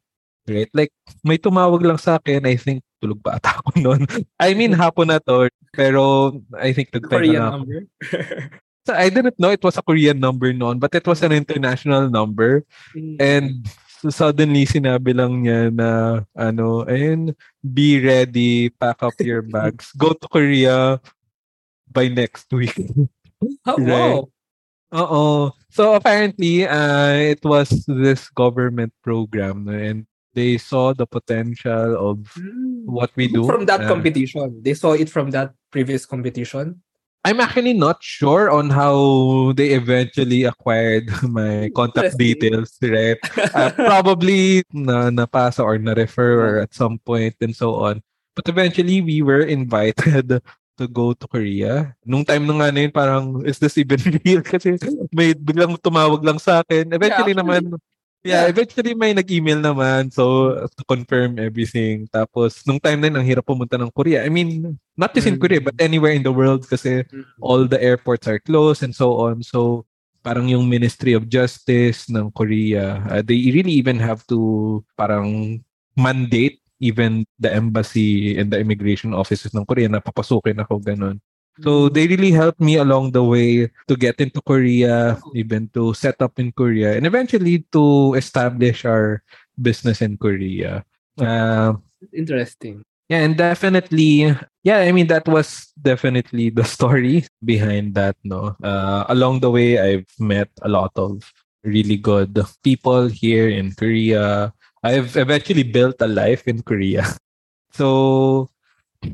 [0.45, 0.69] Right?
[0.73, 0.93] Like,
[1.23, 2.45] may tumawag lang sa akin.
[2.45, 4.01] I think tulog pa ata ako noon.
[4.41, 5.49] I mean, hapon na to.
[5.73, 7.55] Pero I think Korean na ako.
[7.61, 7.79] number.
[8.85, 12.05] So I didn't know it was a Korean number noon, but it was an international
[12.05, 12.61] number.
[13.17, 15.89] And so suddenly sinabi lang niya na
[16.35, 20.99] ano, ayun, be ready, pack up your bags, go to Korea
[21.89, 22.75] by next week.
[23.67, 23.87] oh, Right.
[23.89, 24.29] wow.
[24.95, 25.51] Oo.
[25.69, 32.27] So apparently, uh, it was this government program and they saw the potential of
[32.87, 33.43] what we do.
[33.43, 34.61] From that Uh, competition.
[34.63, 36.79] They saw it from that previous competition.
[37.25, 43.17] I'm actually not sure on how they eventually acquired my contact details, right?
[43.55, 48.03] Uh, probably na napasa or na-refer or at some point and so on.
[48.35, 50.43] But eventually, we were invited
[50.77, 51.95] to go to Korea.
[52.03, 54.43] Nung time na nga na yun, parang, is this even real?
[54.43, 54.75] Kasi
[55.15, 56.91] may biglang tumawag lang sa akin.
[56.91, 57.61] Eventually Yeah, naman,
[58.25, 60.09] yeah, eventually may nag-email naman.
[60.09, 62.09] So, to confirm everything.
[62.09, 64.25] Tapos, nung time na yun, ang hirap pumunta ng Korea.
[64.25, 65.43] I mean, not just in Mm.
[65.45, 67.05] Korea, but anywhere in the world kasi
[67.37, 69.45] all the airports are closed and so on.
[69.45, 69.85] So,
[70.25, 75.61] parang yung Ministry of Justice ng Korea, uh, they really even have to parang
[75.93, 81.21] mandate even the embassy and the immigration offices ng Korea na papasukin ako ganun.
[81.63, 86.21] So they really helped me along the way to get into Korea, even to set
[86.21, 89.23] up in Korea, and eventually to establish our
[89.61, 90.83] business in Korea.
[91.19, 91.73] Uh,
[92.11, 92.83] Interesting.
[93.09, 98.55] yeah, and definitely, yeah, I mean, that was definitely the story behind that, no?
[98.61, 101.23] Uh, along the way, I've met a lot of
[101.63, 104.53] really good people here in Korea.
[104.83, 107.05] I've eventually built a life in Korea.
[107.75, 108.49] So,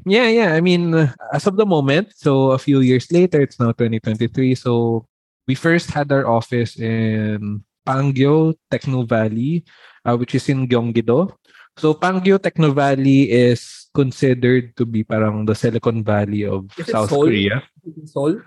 [0.05, 0.93] yeah, yeah, I mean,
[1.33, 4.55] as of the moment, so a few years later, it's now 2023.
[4.55, 5.05] So,
[5.47, 9.65] we first had our office in Pangyo, Techno Valley,
[10.05, 11.29] uh, which is in Gyeonggi-do.
[11.77, 17.09] So Pangyo Techno Valley is considered to be parang the Silicon Valley of Is South
[17.09, 17.25] Seoul?
[17.25, 17.63] Korea.
[18.05, 18.41] Seoul?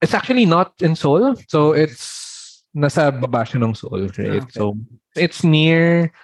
[0.00, 1.36] It's actually not in Seoul.
[1.48, 4.40] So it's nasa baba siya ng Seoul, right?
[4.40, 4.54] Ah, okay.
[4.54, 4.78] So
[5.18, 6.14] it's near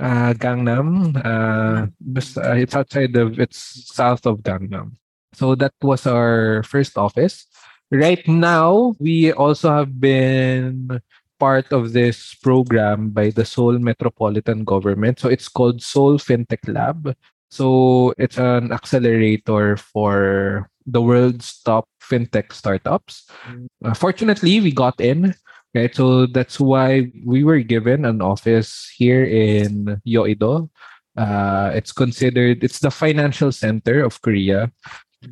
[0.00, 1.14] uh, Gangnam.
[1.14, 1.86] Uh,
[2.56, 4.96] it's outside of, it's south of Gangnam.
[5.32, 7.46] So that was our first office.
[7.92, 11.00] Right now, we also have been
[11.38, 15.18] part of this program by the Seoul Metropolitan Government.
[15.18, 17.14] So it's called Seoul FinTech Lab.
[17.50, 23.28] So it's an accelerator for the world's top fintech startups.
[23.48, 23.66] Mm.
[23.84, 25.34] Uh, fortunately, we got in.
[25.70, 30.68] Right, so that's why we were given an office here in Yoido.
[31.16, 34.72] Uh, it's considered it's the financial center of Korea.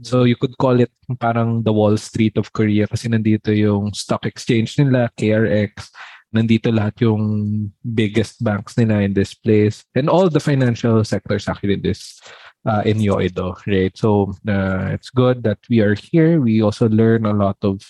[0.03, 4.27] So you could call it parang the Wall Street of Korea kasi nandito yung stock
[4.27, 5.91] exchange nila, KRX,
[6.31, 11.81] nandito lahat yung biggest banks nila in this place and all the financial sectors actually
[11.81, 12.21] this
[12.69, 13.97] uh, in Yoido, right?
[13.97, 16.41] So uh, it's good that we are here.
[16.41, 17.81] We also learn a lot of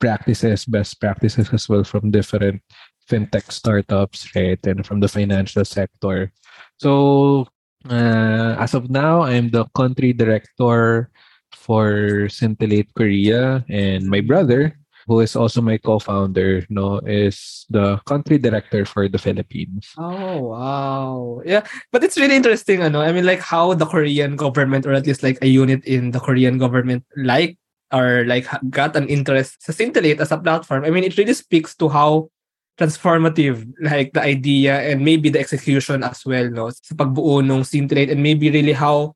[0.00, 2.62] practices, best practices as well from different
[3.08, 4.60] fintech startups, right?
[4.66, 6.32] And from the financial sector.
[6.78, 7.46] So
[7.88, 11.10] uh, as of now, I'm the country director
[11.52, 14.76] for Synthillate Korea, and my brother,
[15.06, 19.92] who is also my co-founder, no, is the country director for the Philippines.
[19.96, 23.00] Oh wow, yeah, but it's really interesting, ano.
[23.00, 26.20] I mean, like how the Korean government, or at least like a unit in the
[26.20, 27.56] Korean government, like
[27.94, 30.82] or like got an interest sa Scintillate as a platform.
[30.82, 32.28] I mean, it really speaks to how
[32.74, 38.10] transformative like the idea and maybe the execution as well no sa pagbuo ng Scintillate
[38.10, 39.14] and maybe really how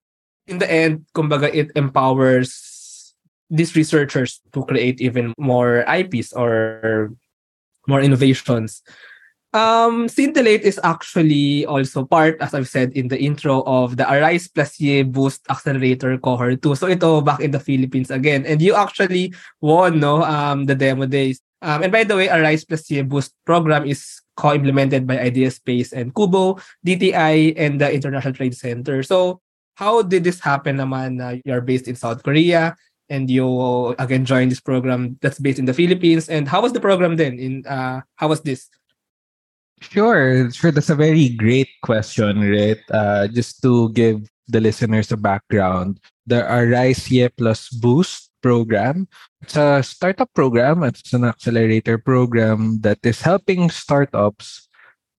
[0.49, 3.15] in the end, kumbaga, it empowers
[3.51, 7.13] these researchers to create even more IPs or
[7.87, 8.83] more innovations.
[9.59, 14.47] Um, Synthillate is actually also part, as I've said in the intro, of the Arise
[14.47, 16.79] Plus Ye Boost Accelerator Cohort 2.
[16.79, 18.47] So ito, back in the Philippines again.
[18.47, 21.43] And you actually won no, um, the demo days.
[21.61, 26.15] Um, and by the way, Arise Plus Ye Boost program is co-implemented by Ideaspace and
[26.15, 29.03] QBO, DTI, and the International Trade Center.
[29.03, 29.43] So
[29.75, 32.79] how did this happen naman na you're based in South Korea
[33.11, 33.47] and you
[33.99, 37.39] again joined this program that's based in the Philippines and how was the program then
[37.39, 38.69] in uh how was this
[39.81, 40.71] Sure, sure.
[40.71, 42.81] That's a very great question, right?
[42.91, 49.09] Uh, just to give the listeners a background, the Arise Ye Plus Boost program.
[49.43, 50.83] It's a startup program.
[50.83, 54.69] It's an accelerator program that is helping startups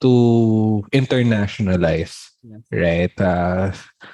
[0.02, 2.64] to internationalize yes.
[2.72, 3.72] right uh,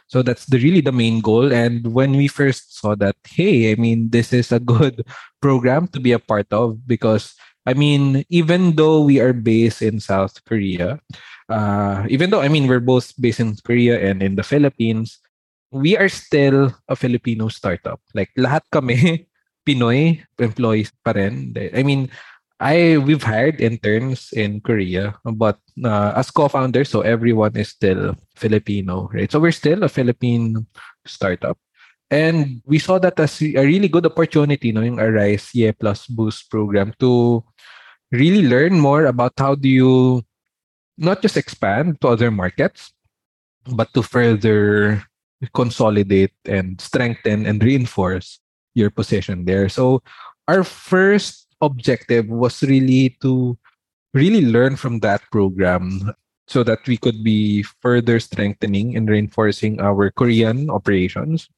[0.07, 3.75] so that's the really the main goal and when we first saw that hey i
[3.75, 5.05] mean this is a good
[5.41, 7.35] program to be a part of because
[7.65, 10.99] i mean even though we are based in south korea
[11.49, 15.19] uh, even though i mean we're both based in korea and in the philippines
[15.75, 17.99] we are still a filipino startup.
[18.15, 19.27] Like lahat kami
[19.67, 21.51] pinoy employees pa rin.
[21.75, 22.07] I mean
[22.63, 29.11] I we've hired interns in Korea, but uh, as co-founders, so everyone is still Filipino,
[29.11, 29.27] right?
[29.27, 30.63] So we're still a Philippine
[31.03, 31.59] startup,
[32.11, 36.93] and we saw that as a really good opportunity, no, yung Arise Plus Boost program
[36.99, 37.43] to
[38.11, 40.21] really learn more about how do you
[40.97, 42.93] not just expand to other markets,
[43.73, 45.03] but to further
[45.53, 48.39] consolidate and strengthen and reinforce
[48.73, 49.67] your position there.
[49.69, 50.01] So
[50.47, 53.57] our first objective was really to
[54.13, 56.13] really learn from that program
[56.47, 61.49] so that we could be further strengthening and reinforcing our Korean operations.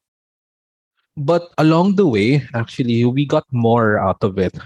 [1.18, 4.56] But along the way, actually, we got more out of it.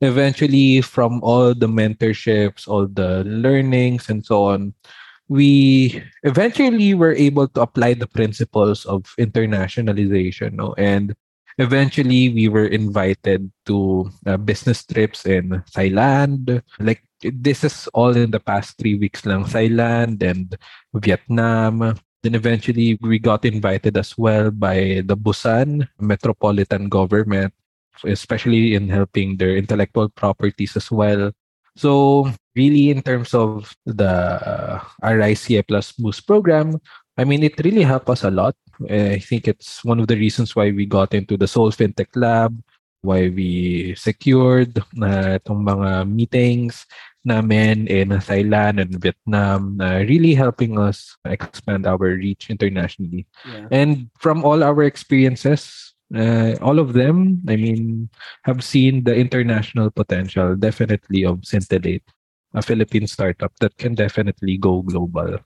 [0.00, 4.74] Eventually, from all the mentorships, all the learnings, and so on,
[5.28, 10.72] we eventually were able to apply the principles of internationalization no?
[10.78, 11.16] and
[11.58, 16.62] eventually we were invited to uh, business trips in Thailand.
[16.78, 19.44] Like this is all in the past three weeks lang.
[19.44, 20.54] Thailand and
[20.94, 21.96] Vietnam.
[22.26, 27.54] Then eventually we got invited as well by the Busan metropolitan government,
[28.02, 31.30] especially in helping their intellectual properties as well.
[31.78, 32.26] So
[32.58, 36.82] really in terms of the uh, RICA plus boost program,
[37.16, 38.58] I mean, it really helped us a lot.
[38.90, 42.58] I think it's one of the reasons why we got into the Seoul FinTech Lab,
[43.02, 46.90] why we secured uh, itong mga meetings
[47.26, 53.26] namin in Thailand and Vietnam, uh, really helping us expand our reach internationally.
[53.44, 53.66] Yeah.
[53.70, 58.08] And from all our experiences, uh, all of them, I mean,
[58.44, 62.06] have seen the international potential definitely of Synthillate,
[62.54, 65.38] a Philippine startup that can definitely go global.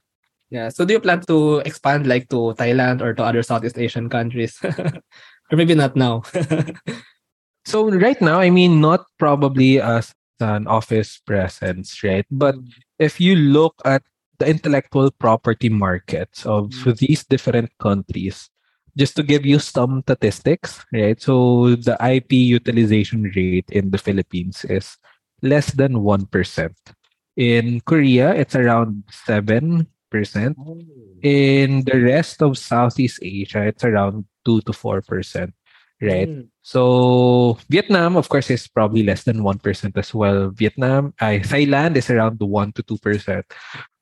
[0.51, 0.69] Yeah.
[0.69, 4.59] So do you plan to expand like to Thailand or to other Southeast Asian countries?
[5.51, 6.23] or maybe not now.
[7.65, 12.25] so right now, I mean, not probably as an office presence, right?
[12.29, 12.67] But mm.
[12.99, 14.03] if you look at
[14.39, 16.97] the intellectual property markets of mm.
[16.97, 18.49] these different countries,
[18.97, 21.21] just to give you some statistics, right?
[21.21, 24.97] So the IP utilization rate in the Philippines is
[25.41, 26.27] less than 1%.
[27.37, 29.85] In Korea, it's around 7%.
[31.23, 35.53] In the rest of Southeast Asia, it's around 2 to 4%.
[36.01, 36.27] Right.
[36.27, 36.49] Mm.
[36.63, 40.49] So Vietnam, of course, is probably less than 1% as well.
[40.49, 43.43] Vietnam, I, Thailand is around 1 to 2%.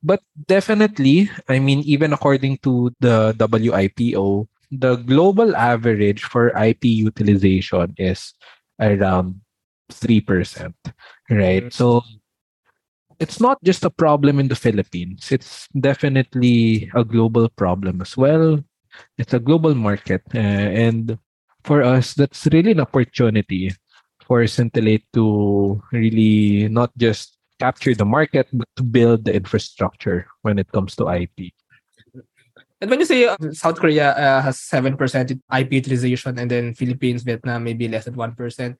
[0.02, 7.94] But definitely, I mean, even according to the WIPO, the global average for IP utilization
[7.98, 8.32] is
[8.80, 9.40] around
[9.92, 10.72] 3%.
[11.28, 11.64] Right.
[11.64, 11.72] Mm.
[11.72, 12.02] So
[13.18, 15.30] it's not just a problem in the Philippines.
[15.30, 18.64] It's definitely a global problem as well.
[19.18, 20.22] It's a global market.
[20.34, 21.18] Uh, and
[21.64, 23.72] for us, that's really an opportunity
[24.26, 30.58] for Synthillate to really not just capture the market, but to build the infrastructure when
[30.58, 31.52] it comes to IP.
[32.80, 37.22] And when you say uh, South Korea uh, has 7% IP utilization and then Philippines,
[37.22, 38.76] Vietnam maybe less than 1%,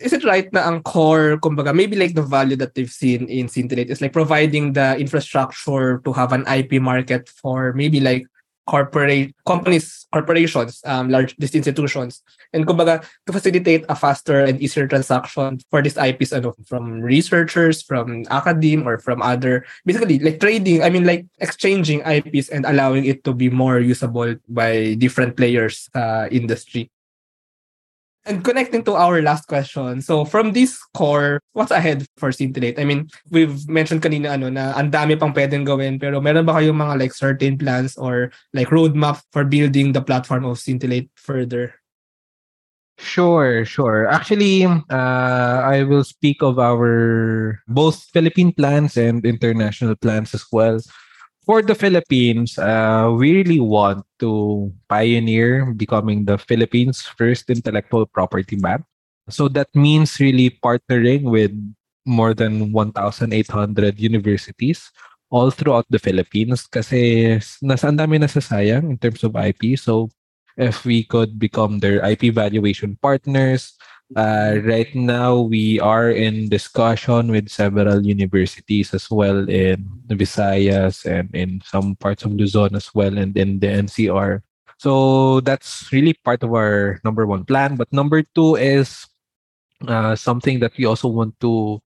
[0.00, 3.46] is it right na ang core, kumbaga, maybe like the value that they've seen in
[3.46, 8.26] Synthillate is like providing the infrastructure to have an IP market for maybe like
[8.66, 14.86] corporate companies, corporations, um, large these institutions, and kumbaga to facilitate a faster and easier
[14.86, 20.82] transaction for these IPs, ano, from researchers, from academe, or from other, basically like trading.
[20.82, 25.88] I mean, like exchanging IPs and allowing it to be more usable by different players
[25.94, 26.90] uh, industry.
[28.26, 32.74] And connecting to our last question, so from this core, what's ahead for Scintillate?
[32.74, 36.58] I mean, we've mentioned kanina ano na ang dami pang pwedeng gawin, pero meron ba
[36.58, 41.78] kayong mga like certain plans or like roadmap for building the platform of Scintillate further?
[42.98, 44.10] Sure, sure.
[44.10, 50.80] Actually, uh, I will speak of our both Philippine plans and international plans as well.
[51.46, 58.58] For the Philippines, uh, we really want to pioneer becoming the Philippines' first intellectual property
[58.58, 58.82] bank.
[59.30, 61.54] So that means really partnering with
[62.02, 63.30] more than 1,800
[63.98, 64.90] universities
[65.30, 69.78] all throughout the Philippines kasi nasa ang dami nasasayang in terms of IP.
[69.78, 70.10] So
[70.58, 73.78] if we could become their IP valuation partners,
[74.14, 81.34] uh, right now, we are in discussion with several universities as well in Visayas and
[81.34, 84.42] in some parts of Luzon as well and in the NCR.
[84.78, 87.76] So that's really part of our number one plan.
[87.76, 89.06] But number two is
[89.88, 91.80] uh, something that we also want to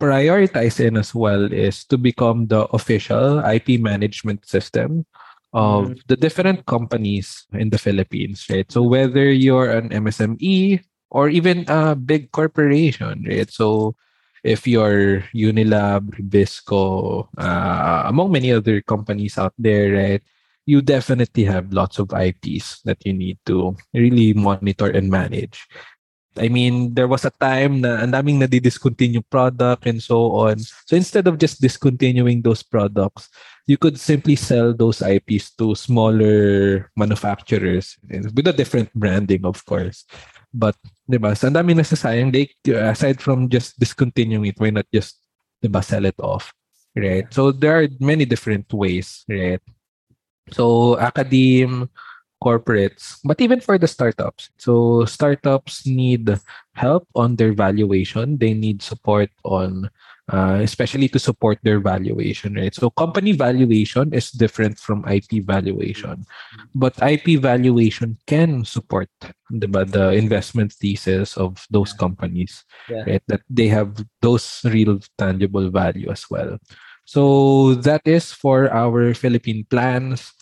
[0.00, 5.06] prioritize in as well is to become the official IP management system
[5.54, 6.02] of Mm.
[6.08, 8.66] the different companies in the Philippines, right?
[8.70, 10.82] So whether you're an MSME
[11.14, 13.48] or even a big corporation, right?
[13.48, 13.94] So
[14.42, 20.22] if you're Unilab, Rebisco, uh, among many other companies out there, right?
[20.66, 25.64] You definitely have lots of IPs that you need to really monitor and manage.
[26.38, 30.58] I mean, there was a time na ang daming nadi-discontinue product and so on.
[30.58, 33.30] So instead of just discontinuing those products,
[33.66, 40.04] you could simply sell those IPs to smaller manufacturers with a different branding, of course.
[40.52, 40.74] But,
[41.08, 45.18] di ba, sa ang daming nasasayang, they, aside from just discontinuing it, why not just,
[45.62, 46.52] di ba, sell it off?
[46.94, 47.26] Right?
[47.34, 49.58] So there are many different ways, right?
[50.52, 51.90] So academe,
[52.44, 54.50] corporates, but even for the startups.
[54.58, 56.36] So startups need
[56.74, 58.36] help on their valuation.
[58.36, 59.88] They need support on,
[60.28, 62.74] uh, especially to support their valuation, right?
[62.74, 66.26] So company valuation is different from IP valuation,
[66.74, 69.08] but IP valuation can support
[69.48, 73.04] the, the investment thesis of those companies, Yeah.
[73.08, 73.22] right?
[73.28, 76.58] That they have those real tangible value as well.
[77.04, 80.32] So that is for our Philippine plans.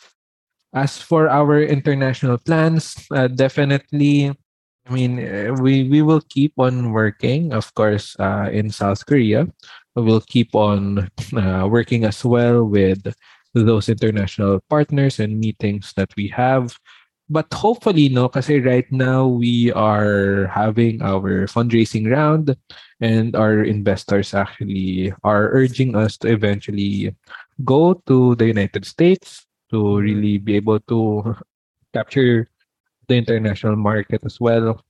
[0.72, 4.32] As for our international plans, uh, definitely,
[4.88, 9.44] I mean, uh, we we will keep on working, of course, uh, in South Korea.
[9.96, 13.04] We will keep on uh, working as well with
[13.52, 16.72] those international partners and meetings that we have.
[17.28, 22.56] But hopefully, no, kasi right now we are having our fundraising round
[23.00, 27.12] and our investors actually are urging us to eventually
[27.64, 31.34] go to the United States to really be able to
[31.92, 32.48] capture
[33.08, 34.84] the international market as well.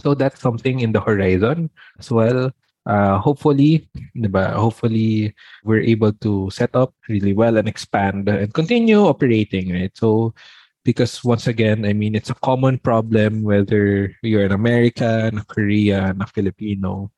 [0.00, 2.50] So that's something in the horizon as well.
[2.86, 3.88] Uh, hopefully,
[4.34, 9.92] hopefully we're able to set up really well and expand and continue operating, right?
[9.94, 10.34] So
[10.84, 16.20] because once again, I mean, it's a common problem whether you're an American, a Korean,
[16.20, 17.12] a Filipino,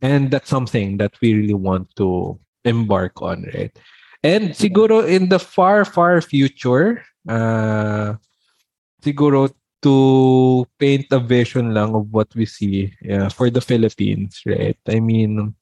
[0.00, 3.76] and that's something that we really want to embark on, right?
[4.22, 8.14] And siguro in the far, far future, uh,
[9.02, 9.52] siguro
[9.82, 14.78] to paint a vision lang of what we see yeah, for the Philippines, right?
[14.88, 15.54] I mean,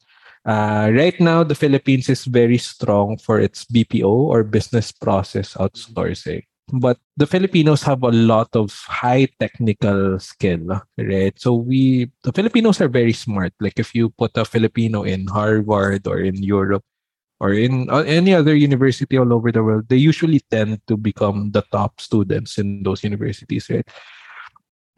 [0.44, 6.44] Uh, right now, the Philippines is very strong for its BPO or business process outsourcing.
[6.68, 11.32] But the Filipinos have a lot of high technical skill, right?
[11.40, 13.52] So we, the Filipinos are very smart.
[13.60, 16.84] Like if you put a Filipino in Harvard or in Europe
[17.40, 21.50] or in uh, any other university all over the world, they usually tend to become
[21.52, 23.86] the top students in those universities, right?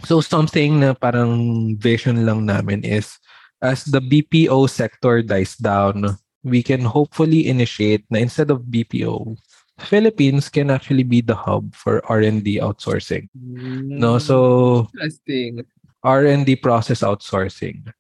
[0.05, 3.17] So something na parang vision lang namin is
[3.63, 9.37] as the BPO sector dies down, we can hopefully initiate na instead of BPO,
[9.81, 13.29] Philippines can actually be the hub for R&D outsourcing.
[13.37, 15.65] Mm, no, so interesting.
[16.03, 17.93] R&D process outsourcing.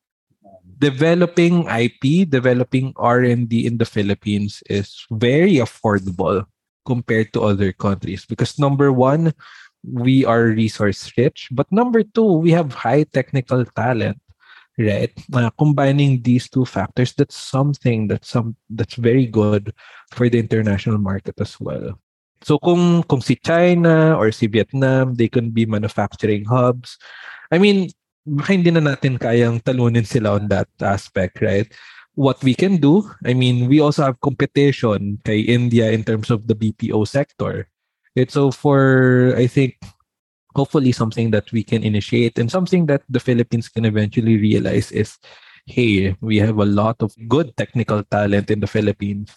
[0.79, 6.45] Developing IP, developing R&D in the Philippines is very affordable
[6.85, 9.33] compared to other countries because number one,
[9.83, 14.21] we are resource rich, but number two, we have high technical talent
[14.79, 15.13] right?
[15.33, 19.73] Uh, combining these two factors that's something that's some that's very good
[20.13, 21.99] for the international market as well.
[22.43, 26.99] So kung kung si China or si Vietnam they can be manufacturing hubs.
[27.51, 27.91] I mean
[28.27, 31.71] baka hindi na natin kayang talunin sila on that aspect right
[32.19, 36.51] what we can do i mean we also have competition kay India in terms of
[36.51, 37.71] the BPO sector
[38.19, 39.79] it's so for i think
[40.57, 45.21] hopefully something that we can initiate and something that the Philippines can eventually realize is
[45.67, 49.37] hey, we have a lot of good technical talent in the Philippines.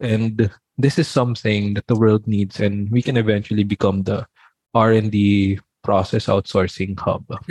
[0.00, 4.26] And this is something that the world needs and we can eventually become the
[4.74, 7.22] R&D process outsourcing hub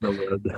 [0.00, 0.48] the world.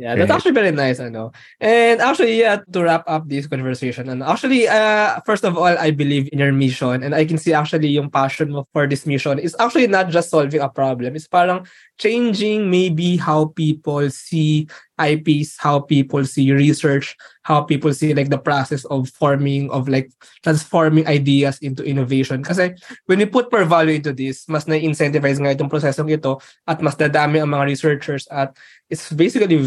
[0.00, 1.32] Yeah, that's actually very nice, I know.
[1.60, 5.90] And actually, yeah, to wrap up this conversation, and actually, uh, first of all, I
[5.90, 9.52] believe in your mission, and I can see actually yung passion for this mission is
[9.60, 11.16] actually not just solving a problem.
[11.16, 11.68] It's parang
[12.00, 14.64] changing maybe how people see
[14.96, 17.12] IPs, how people see research,
[17.44, 20.08] how people see like the process of forming, of like
[20.42, 22.40] transforming ideas into innovation.
[22.42, 22.72] Kasi
[23.04, 26.96] when we put more value into this, mas na-incentivize nga itong prosesong ito at mas
[26.96, 28.56] dadami ang mga researchers at
[28.88, 29.60] it's basically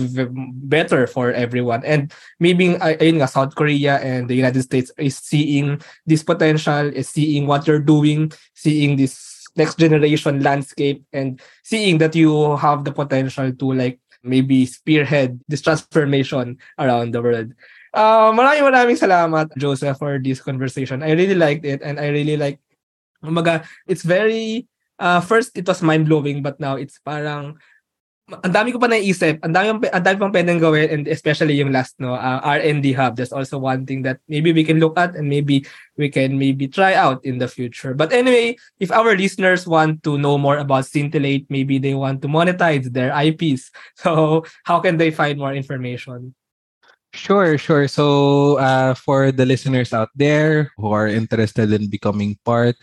[0.70, 1.86] better for everyone.
[1.86, 2.10] And
[2.42, 7.46] maybe ayun nga, South Korea and the United States is seeing this potential, is seeing
[7.46, 13.52] what you're doing, seeing this next generation landscape and seeing that you have the potential
[13.54, 17.54] to like maybe spearhead this transformation around the world.
[17.94, 21.04] Uh, maraming maraming salamat, Joseph, for this conversation.
[21.04, 22.58] I really liked it and I really like,
[23.24, 24.66] umaga, it's very,
[24.98, 27.60] uh, first it was mind-blowing but now it's parang
[28.32, 31.76] ang dami ko pa naisip, ang dami, ang dami pang pwedeng gawin and especially yung
[31.76, 33.20] last no, uh, R&D hub.
[33.20, 35.68] There's also one thing that maybe we can look at and maybe
[36.00, 37.94] we can maybe try out in the future.
[37.94, 42.32] But anyway, if our listeners want to know more about Scintillate, maybe they want to
[42.32, 43.72] monetize their IPs.
[44.04, 46.36] So how can they find more information?
[47.14, 47.88] Sure, sure.
[47.88, 52.76] So uh, for the listeners out there who are interested in becoming part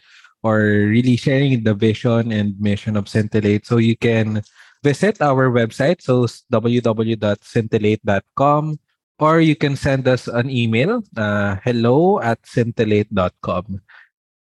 [0.42, 4.42] or really sharing the vision and mission of Scintillate, so you can
[4.82, 8.78] visit our website, so www.synthillate.com,
[9.18, 13.80] or you can send us an email, uh, hello at synthillate.com.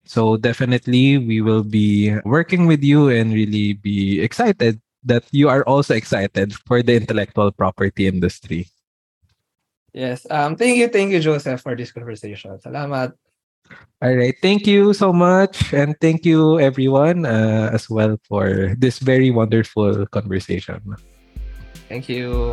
[0.05, 5.63] So definitely we will be working with you and really be excited that you are
[5.65, 8.67] also excited for the intellectual property industry.
[9.93, 10.27] Yes.
[10.31, 12.59] Um, thank you, thank you, Joseph, for this conversation.
[12.59, 13.13] Salamat.
[14.01, 14.35] All right.
[14.41, 15.75] Thank you so much.
[15.75, 20.97] And thank you, everyone, uh, as well, for this very wonderful conversation.
[21.89, 22.53] Thank you.